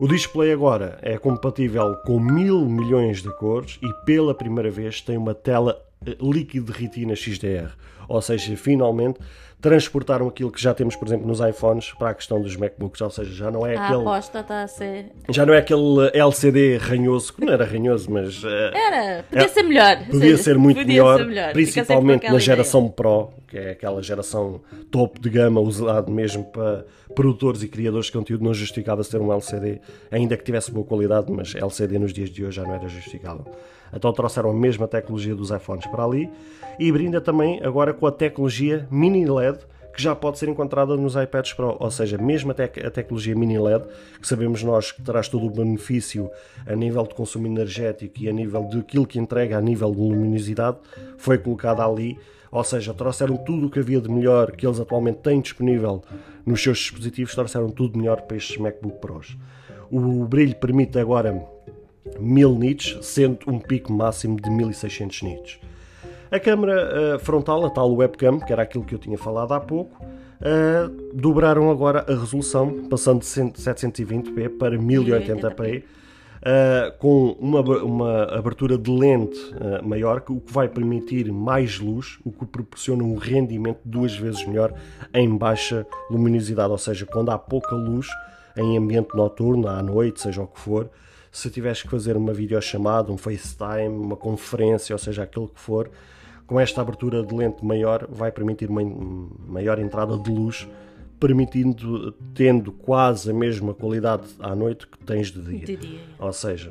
[0.00, 5.16] O display agora é compatível com mil milhões de cores e pela primeira vez tem
[5.16, 7.70] uma tela eh, líquido de retina XDR.
[8.08, 9.18] Ou seja, finalmente
[9.60, 13.00] transportaram aquilo que já temos, por exemplo, nos iPhones para a questão dos MacBooks.
[13.00, 15.06] Ou seja, já não é A aquele, aposta está a ser.
[15.30, 19.48] já não é aquele LCD ranhoso, que não era ranhoso, mas eh, Era, podia É,
[19.48, 19.96] ser melhor.
[20.10, 21.52] Podia ser muito Podia melhor, ser melhor.
[21.52, 22.40] Principalmente na ideia.
[22.40, 26.84] geração Pro, que é aquela geração topo de gama usado mesmo para
[27.14, 29.80] produtores e criadores de conteúdo, não justificava ser um LCD,
[30.10, 33.44] ainda que tivesse boa qualidade, mas LCD nos dias de hoje já não era justificável.
[33.92, 36.30] Então trouxeram a mesma tecnologia dos iPhones para ali
[36.78, 39.58] e brinda também agora com a tecnologia mini LED,
[39.94, 43.58] que já pode ser encontrada nos iPads Pro, ou seja, mesmo até a tecnologia mini
[43.58, 43.84] LED,
[44.20, 46.30] que sabemos nós que traz todo o benefício
[46.66, 50.78] a nível de consumo energético e a nível daquilo que entrega a nível de luminosidade,
[51.16, 52.16] foi colocada ali
[52.50, 56.02] ou seja, trouxeram tudo o que havia de melhor que eles atualmente têm disponível
[56.46, 59.36] nos seus dispositivos, trouxeram tudo melhor para estes MacBook Pros.
[59.90, 61.46] O brilho permite agora
[62.18, 65.60] 1000 nits, sendo um pico máximo de 1600 nits.
[66.30, 69.60] A câmera uh, frontal, a tal webcam, que era aquilo que eu tinha falado há
[69.60, 78.24] pouco, uh, dobraram agora a resolução, passando de 720p para 1080p uh, com uma, uma
[78.24, 79.38] abertura de lente
[79.82, 84.74] maior, o que vai permitir mais luz, o que proporciona um rendimento duas vezes melhor
[85.14, 88.06] em baixa luminosidade, ou seja, quando há pouca luz
[88.54, 90.90] em ambiente noturno, à noite, seja o que for,
[91.30, 95.90] se tiveres que fazer uma videochamada, um FaceTime, uma conferência, ou seja, aquilo que for,
[96.46, 98.82] com esta abertura de lente maior, vai permitir uma
[99.46, 100.66] maior entrada de luz
[101.18, 105.66] permitindo, tendo quase a mesma qualidade à noite que tens de dia.
[105.66, 106.00] De dia.
[106.18, 106.70] Ou seja,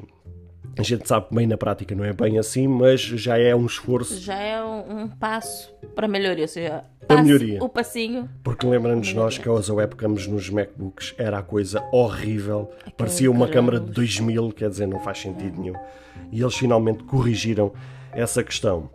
[0.78, 3.65] a gente sabe que bem na prática não é bem assim, mas já é um
[3.65, 4.19] esforço.
[4.19, 7.63] Já é um, um passo para melhoria, ou seja, para melhoria.
[7.63, 8.30] o passinho.
[8.43, 13.80] Porque lembramos nós que as webcams nos MacBooks era a coisa horrível, parecia uma câmara
[13.80, 15.75] de 2000, quer dizer, não faz sentido nenhum.
[16.32, 17.71] E eles finalmente corrigiram
[18.11, 18.89] essa questão.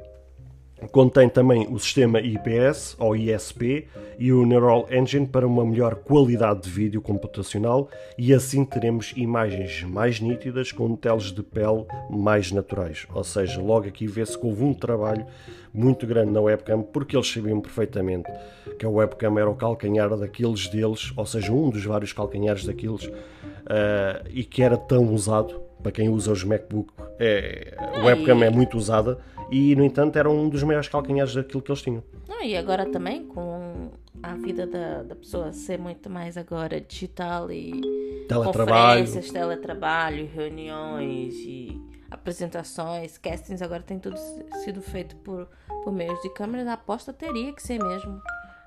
[0.90, 3.86] Contém também o sistema IPS ou ISP
[4.18, 9.82] e o Neural Engine para uma melhor qualidade de vídeo computacional e assim teremos imagens
[9.84, 13.06] mais nítidas com teles de pele mais naturais.
[13.14, 15.24] Ou seja, logo aqui vê-se que houve um trabalho
[15.72, 18.30] muito grande na webcam porque eles sabiam perfeitamente
[18.78, 23.04] que a webcam era o calcanhar daqueles deles, ou seja, um dos vários calcanhares daqueles
[23.06, 26.92] uh, e que era tão usado para quem usa os MacBook.
[27.18, 29.18] É, a webcam é muito usada
[29.52, 32.02] e, no entanto, era um dos maiores calcanhares daquilo que eles tinham.
[32.26, 33.90] Ah, e agora também, com
[34.22, 37.82] a vida da, da pessoa ser muito mais agora digital e
[38.26, 39.00] teletrabalho.
[39.00, 41.78] conferências, teletrabalho, reuniões e
[42.10, 44.16] apresentações, castings, agora tem tudo
[44.64, 45.46] sido feito por,
[45.84, 46.66] por meios de câmeras.
[46.66, 48.22] A aposta teria que ser mesmo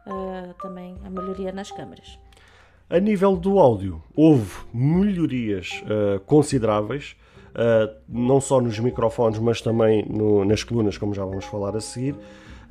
[0.05, 2.19] uh, também a melhoria nas câmeras.
[2.88, 7.15] A nível do áudio, houve melhorias uh, consideráveis
[8.08, 12.16] não só nos microfones, mas também no, nas colunas, como já vamos falar a seguir,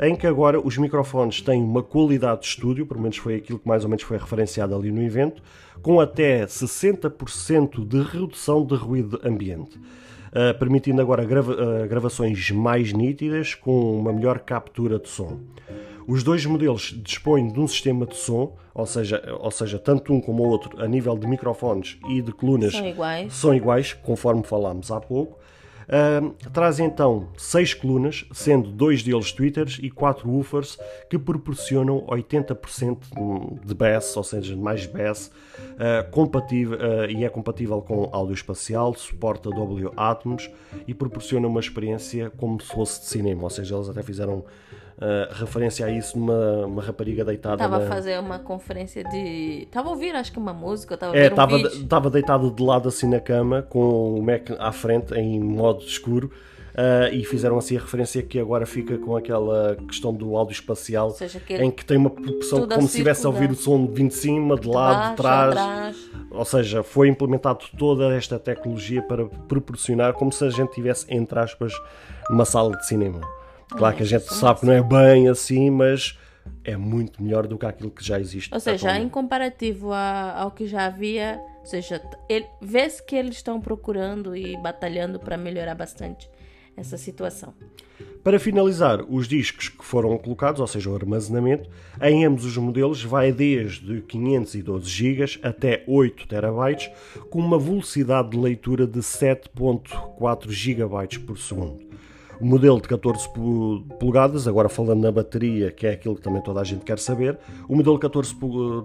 [0.01, 3.69] em que agora os microfones têm uma qualidade de estúdio, pelo menos foi aquilo que
[3.69, 5.43] mais ou menos foi referenciado ali no evento,
[5.83, 9.79] com até 60% de redução de ruído ambiente.
[9.79, 15.39] Uh, permitindo agora grava uh, gravações mais nítidas com uma melhor captura de som.
[16.07, 20.21] Os dois modelos dispõem de um sistema de som, ou seja, ou seja, tanto um
[20.21, 24.43] como o outro, a nível de microfones e de colunas, são iguais, são iguais conforme
[24.43, 25.39] falámos há pouco.
[25.85, 30.79] Uh, traz então seis colunas, sendo dois deles tweeters e quatro woofers
[31.11, 35.31] que proporcionam 80% de bass, ou seja, mais bass,
[35.73, 40.51] uh, compatível, uh, e é compatível com áudio espacial, suporta W Atmos
[40.89, 44.45] e proporciona uma experiência como se fosse de cinema, ou seja, eles até fizeram
[44.99, 47.55] uh, referência a isso numa uma rapariga deitada.
[47.55, 47.85] Estava na...
[47.85, 49.63] a fazer uma conferência de.
[49.63, 50.95] Estava a ouvir, acho que uma música.
[50.95, 55.15] Estava é, estava um deitado de lado assim na cama, com o Mac à frente,
[55.15, 56.31] em modo escuro.
[56.75, 61.13] Uh, e fizeram assim a referência que agora fica com aquela questão do áudio espacial
[61.13, 64.09] seja, que em que tem uma proporção como se estivesse a ouvir o som vindo
[64.09, 65.51] de cima, de, de lado, de trás.
[65.53, 66.11] atrás.
[66.33, 71.39] Ou seja, foi implementado toda esta tecnologia para proporcionar como se a gente tivesse, entre
[71.39, 71.73] aspas,
[72.29, 73.21] numa sala de cinema.
[73.71, 76.19] Claro que a gente sabe que não é bem assim, mas
[76.63, 78.53] é muito melhor do que aquilo que já existe.
[78.53, 82.01] Ou seja, em comparativo a, ao que já havia, ou seja,
[82.61, 86.29] vê-se que eles estão procurando e batalhando para melhorar bastante
[86.77, 87.55] essa situação.
[88.23, 91.69] Para finalizar, os discos que foram colocados, ou seja, o armazenamento,
[92.01, 96.93] em ambos os modelos vai desde 512 GB até 8 TB,
[97.29, 101.94] com uma velocidade de leitura de 7.4 GB por segundo.
[102.41, 103.29] O modelo de 14
[103.99, 107.39] polegadas, agora falando na bateria, que é aquilo que também toda a gente quer saber,
[107.69, 108.35] o modelo de 14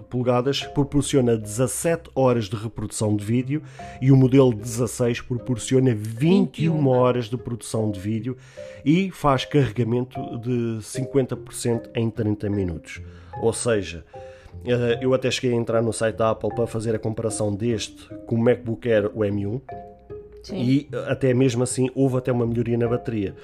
[0.08, 3.62] polegadas proporciona 17 horas de reprodução de vídeo
[4.00, 6.88] e o modelo 16 proporciona 21 21.
[6.88, 8.36] horas de produção de vídeo
[8.84, 13.00] e faz carregamento de 50% em 30 minutos.
[13.42, 14.04] Ou seja,
[14.64, 18.08] eh, eu até cheguei a entrar no site da Apple para fazer a comparação deste
[18.26, 19.60] com o MacBook Air o M1
[20.42, 20.56] Sim.
[20.56, 23.34] E até mesmo assim houve até uma melhoria na bateria.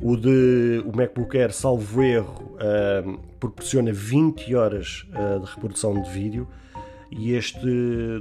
[0.00, 6.10] O de o MacBook Air, salvo erro, uh, proporciona 20 horas uh, de reprodução de
[6.10, 6.48] vídeo
[7.10, 7.60] e este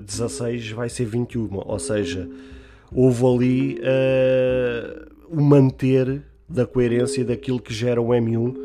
[0.05, 2.29] 16 vai ser 21, ou seja,
[2.93, 8.55] houve ali uh, o manter da coerência daquilo que gera o M1,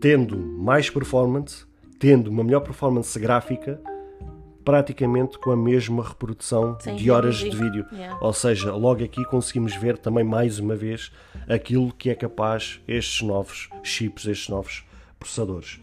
[0.00, 1.68] tendo mais performance
[2.00, 3.78] tendo uma melhor performance gráfica
[4.70, 7.84] praticamente com a mesma reprodução Sem de horas de vídeo.
[7.92, 8.16] Yeah.
[8.20, 11.10] Ou seja, logo aqui conseguimos ver também mais uma vez
[11.48, 14.84] aquilo que é capaz estes novos chips, estes novos
[15.18, 15.80] processadores.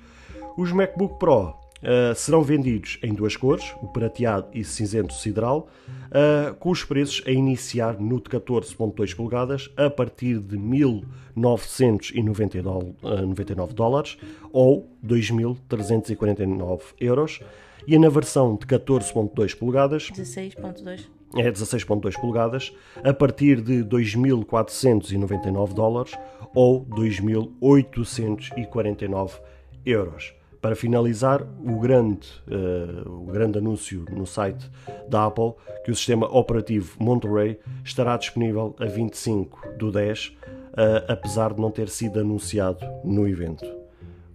[0.57, 5.67] Os MacBook Pro ah, serão vendidos em duas cores, o prateado e cinzento sideral,
[6.09, 13.21] ah, com os preços a iniciar no de 14.2 polegadas a partir de 1.999 ah,
[13.21, 14.17] 99 dólares
[14.53, 17.41] ou 2.349 euros
[17.87, 21.07] e na versão de 14.2 polegadas 16.2.
[21.35, 26.11] é 16.2 polegadas a partir de 2.499 dólares
[26.53, 29.39] ou 2.849
[29.85, 30.33] euros.
[30.61, 34.69] Para finalizar, o grande, eh, o grande anúncio no site
[35.07, 35.53] da Apple
[35.85, 40.35] que o sistema operativo Monterey estará disponível a 25 do 10,
[40.75, 43.86] eh, apesar de não ter sido anunciado no evento.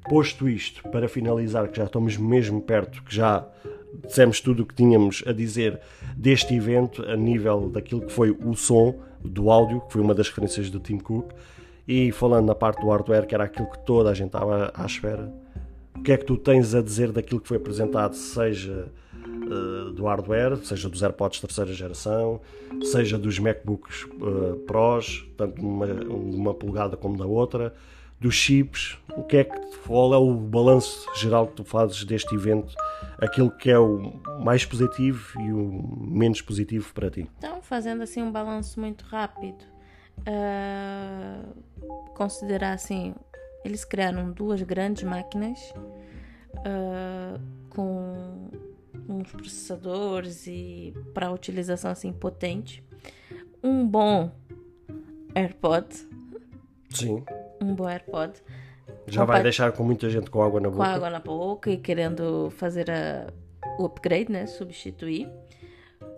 [0.09, 3.47] Posto isto, para finalizar, que já estamos mesmo perto, que já
[4.05, 5.81] dissemos tudo o que tínhamos a dizer
[6.17, 8.95] deste evento, a nível daquilo que foi o som,
[9.25, 11.31] do áudio, que foi uma das referências do Tim Cook,
[11.87, 14.85] e falando na parte do hardware, que era aquilo que toda a gente estava à
[14.85, 15.33] espera.
[15.97, 18.89] O que é que tu tens a dizer daquilo que foi apresentado, seja
[19.25, 22.41] eh, do hardware, seja dos AirPods terceira geração,
[22.83, 27.75] seja dos MacBooks eh, Pros, tanto de uma, uma polegada como da outra,
[28.23, 32.35] dos chips, o que é que, qual é o balanço geral que tu fazes deste
[32.35, 32.75] evento,
[33.19, 37.29] aquilo que é o mais positivo e o menos positivo para ti?
[37.39, 39.65] Então, fazendo assim um balanço muito rápido,
[40.25, 41.43] ah,
[42.15, 43.15] considerar assim,
[43.65, 45.59] eles criaram duas grandes máquinas
[46.65, 48.51] ah, com
[49.09, 52.85] uns processadores e para utilização assim potente,
[53.63, 54.31] um bom
[55.35, 55.89] AirPod,
[56.89, 57.25] Sim.
[57.63, 58.33] Um bom AirPod
[59.07, 60.89] Já vai deixar com muita gente com água na com boca.
[60.89, 63.27] água na boca e querendo fazer a-
[63.79, 64.47] o upgrade, né?
[64.47, 65.29] Substituir.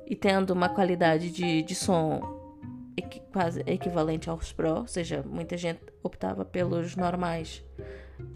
[0.07, 2.21] E tendo uma qualidade de, de som
[2.97, 7.63] equi- quase equivalente aos Pro, ou seja, muita gente optava pelos normais,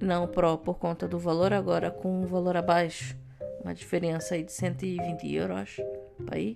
[0.00, 3.16] não Pro por conta do valor, agora com um valor abaixo,
[3.62, 5.76] uma diferença aí de 120 euros
[6.30, 6.54] aí,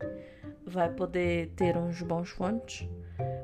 [0.67, 2.89] vai poder ter uns bons fones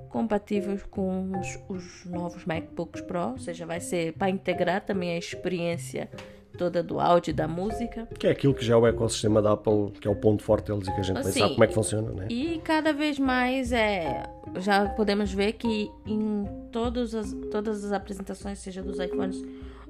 [0.08, 5.18] compatíveis com os, os novos MacBooks Pro, ou seja, vai ser para integrar também a
[5.18, 6.08] experiência
[6.56, 8.06] toda do áudio e da música.
[8.18, 10.66] Que é aquilo que já é o ecossistema da Apple, que é o ponto forte
[10.66, 12.26] deles e que a gente Assim, sabe como é que funciona, né?
[12.28, 14.24] E cada vez mais é,
[14.56, 19.42] já podemos ver que em todas as, todas as apresentações, seja dos iPhones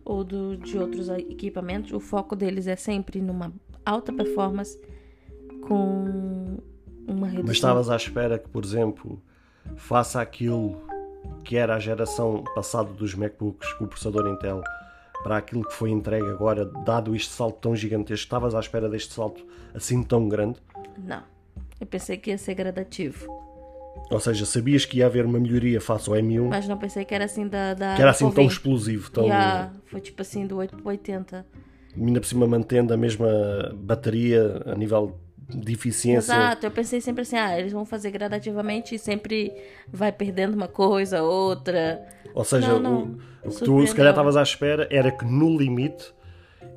[0.04, 3.52] ou do, de outros equipamentos, o foco deles é sempre numa
[3.84, 4.78] alta performance
[5.62, 6.58] com
[7.06, 7.46] uma redução.
[7.46, 9.22] Mas estavas à espera que, por exemplo,
[9.76, 10.76] faça aquilo
[11.44, 14.62] que era a geração passada dos MacBooks com o processador Intel
[15.22, 19.12] para aquilo que foi entregue agora, dado este salto tão gigantesco, estavas à espera deste
[19.14, 19.44] salto
[19.74, 20.58] assim tão grande?
[20.96, 21.22] Não.
[21.80, 23.26] Eu pensei que ia ser gradativo.
[24.10, 27.14] Ou seja, sabias que ia haver uma melhoria face ao M1, Mas não pensei que
[27.14, 27.74] era assim da.
[27.74, 31.46] da que era assim tão explosivo, tão, Yeah, foi tipo assim do 8 para 80.
[31.96, 33.28] ainda por cima mantendo a mesma
[33.74, 36.32] bateria a nível de eficiência.
[36.32, 39.52] Exato, eu pensei sempre assim, ah, eles vão fazer gradativamente e sempre
[39.90, 42.06] vai perdendo uma coisa, outra.
[42.34, 43.18] Ou seja, Não, não.
[43.44, 46.12] o, o que tu se calhar estavas à espera era que no limite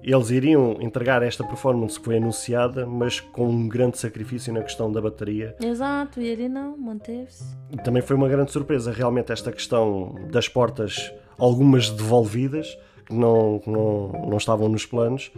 [0.04, 4.92] eles iriam entregar esta performance que foi anunciada, mas com um grande sacrifício na questão
[4.92, 5.56] da bateria.
[5.62, 7.56] Exato, e ele não, manteve-se.
[7.84, 14.28] Também foi uma grande surpresa, realmente, esta questão das portas, algumas devolvidas, que não, não,
[14.30, 15.32] não estavam nos planos.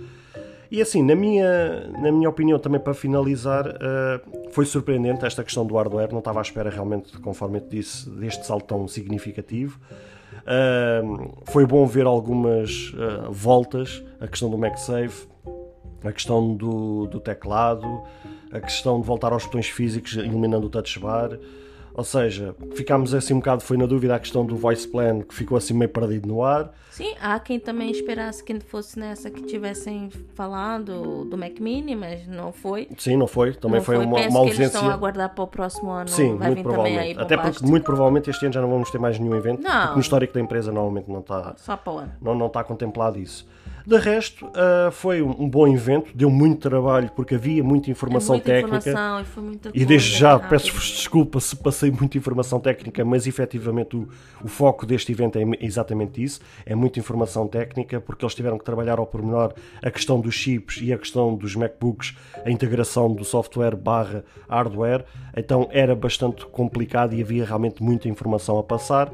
[0.74, 5.64] E assim, na minha, na minha opinião, também para finalizar, eh, foi surpreendente esta questão
[5.68, 6.12] do hardware.
[6.12, 9.80] Não estava à espera realmente, conforme te disse, deste salto tão significativo.
[10.48, 11.04] Eh,
[11.46, 15.28] foi bom ver algumas eh, voltas, a questão do MagSafe,
[16.04, 18.02] a questão do, do teclado,
[18.52, 21.38] a questão de voltar aos botões físicos iluminando o touch bar.
[21.96, 25.34] Ou seja, ficámos assim um bocado, foi na dúvida a questão do voice plan, que
[25.34, 26.72] ficou assim meio perdido no ar.
[26.90, 32.28] Sim, há quem também esperasse que fosse nessa que tivessem falado do Mac Mini, mas
[32.28, 32.88] não foi.
[32.98, 33.54] Sim, não foi?
[33.54, 34.94] Também não foi, uma, Penso uma que eles estão a ausência.
[34.96, 36.10] aguardar para o próximo ano.
[36.10, 37.20] Sim, vai muito provavelmente.
[37.20, 39.82] Até porque muito provavelmente este ano já não vamos ter mais nenhum evento, Não.
[39.82, 42.12] porque no histórico da empresa normalmente não está, Só para o ano.
[42.22, 43.48] não, não está contemplado isso.
[43.86, 48.36] De resto, ah, foi um um bom evento, deu muito trabalho porque havia muita informação
[48.36, 48.90] É muita técnica.
[48.90, 50.50] informação e foi muita E desde já rápido.
[50.50, 54.08] peço-vos desculpa se passei muita informação técnica, mas efetivamente o,
[54.44, 58.64] o foco deste evento é exatamente isso: é muita informação técnica, porque eles tiveram que
[58.64, 59.54] trabalhar ao pormenor
[59.84, 62.16] a questão dos chips e a questão dos MacBooks,
[62.46, 65.04] a integração do software barra hardware,
[65.36, 69.12] então era bastante complicado e havia realmente muita informação a passar.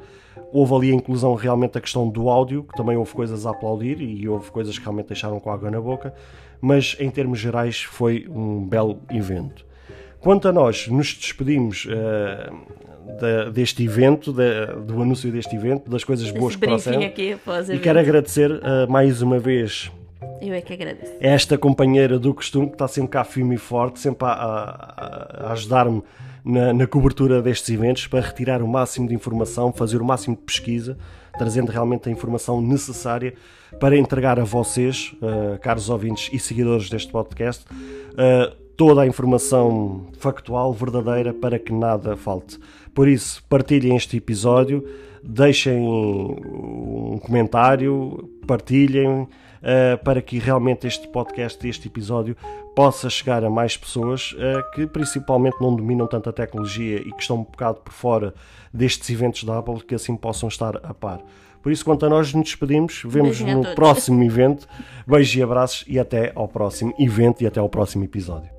[0.51, 4.01] Houve ali a inclusão realmente da questão do áudio, que também houve coisas a aplaudir
[4.01, 6.13] e houve coisas que realmente deixaram com água na boca,
[6.59, 9.65] mas em termos gerais foi um belo evento.
[10.19, 16.55] Quanto a nós, nos despedimos uh, deste evento, do anúncio deste evento, das coisas boas
[16.55, 17.01] que trouxeram.
[17.01, 19.91] e quero agradecer uh, mais uma vez
[20.41, 21.13] eu é que agradeço.
[21.19, 25.51] Esta companheira do costume que está sempre cá firme e forte, sempre a, a, a
[25.51, 26.01] ajudar-me
[26.43, 30.41] na, na, cobertura destes eventos para retirar o máximo de informação, fazer o máximo de
[30.41, 30.97] pesquisa,
[31.37, 33.33] trazendo realmente a informação necessária
[33.79, 40.07] para entregar a vocês, uh, caros ouvintes e seguidores deste podcast, uh, toda a informação
[40.17, 42.57] factual, verdadeira, para que nada falte.
[42.93, 44.85] Por isso, partilhem este episódio,
[45.23, 49.27] deixem um comentário, partilhem
[50.03, 52.35] para que realmente este podcast, este episódio,
[52.75, 57.21] possa chegar a mais pessoas uh, que principalmente não dominam tanto a tecnologia e que
[57.21, 58.33] estão um bocado por fora
[58.73, 61.19] destes eventos da Apple, que assim possam estar a par.
[61.61, 63.01] Por isso, quanto a nós, nos despedimos.
[63.05, 64.67] Vemos no próximo evento.
[65.05, 68.58] Beijos e abraços e até ao próximo evento e até ao próximo episódio.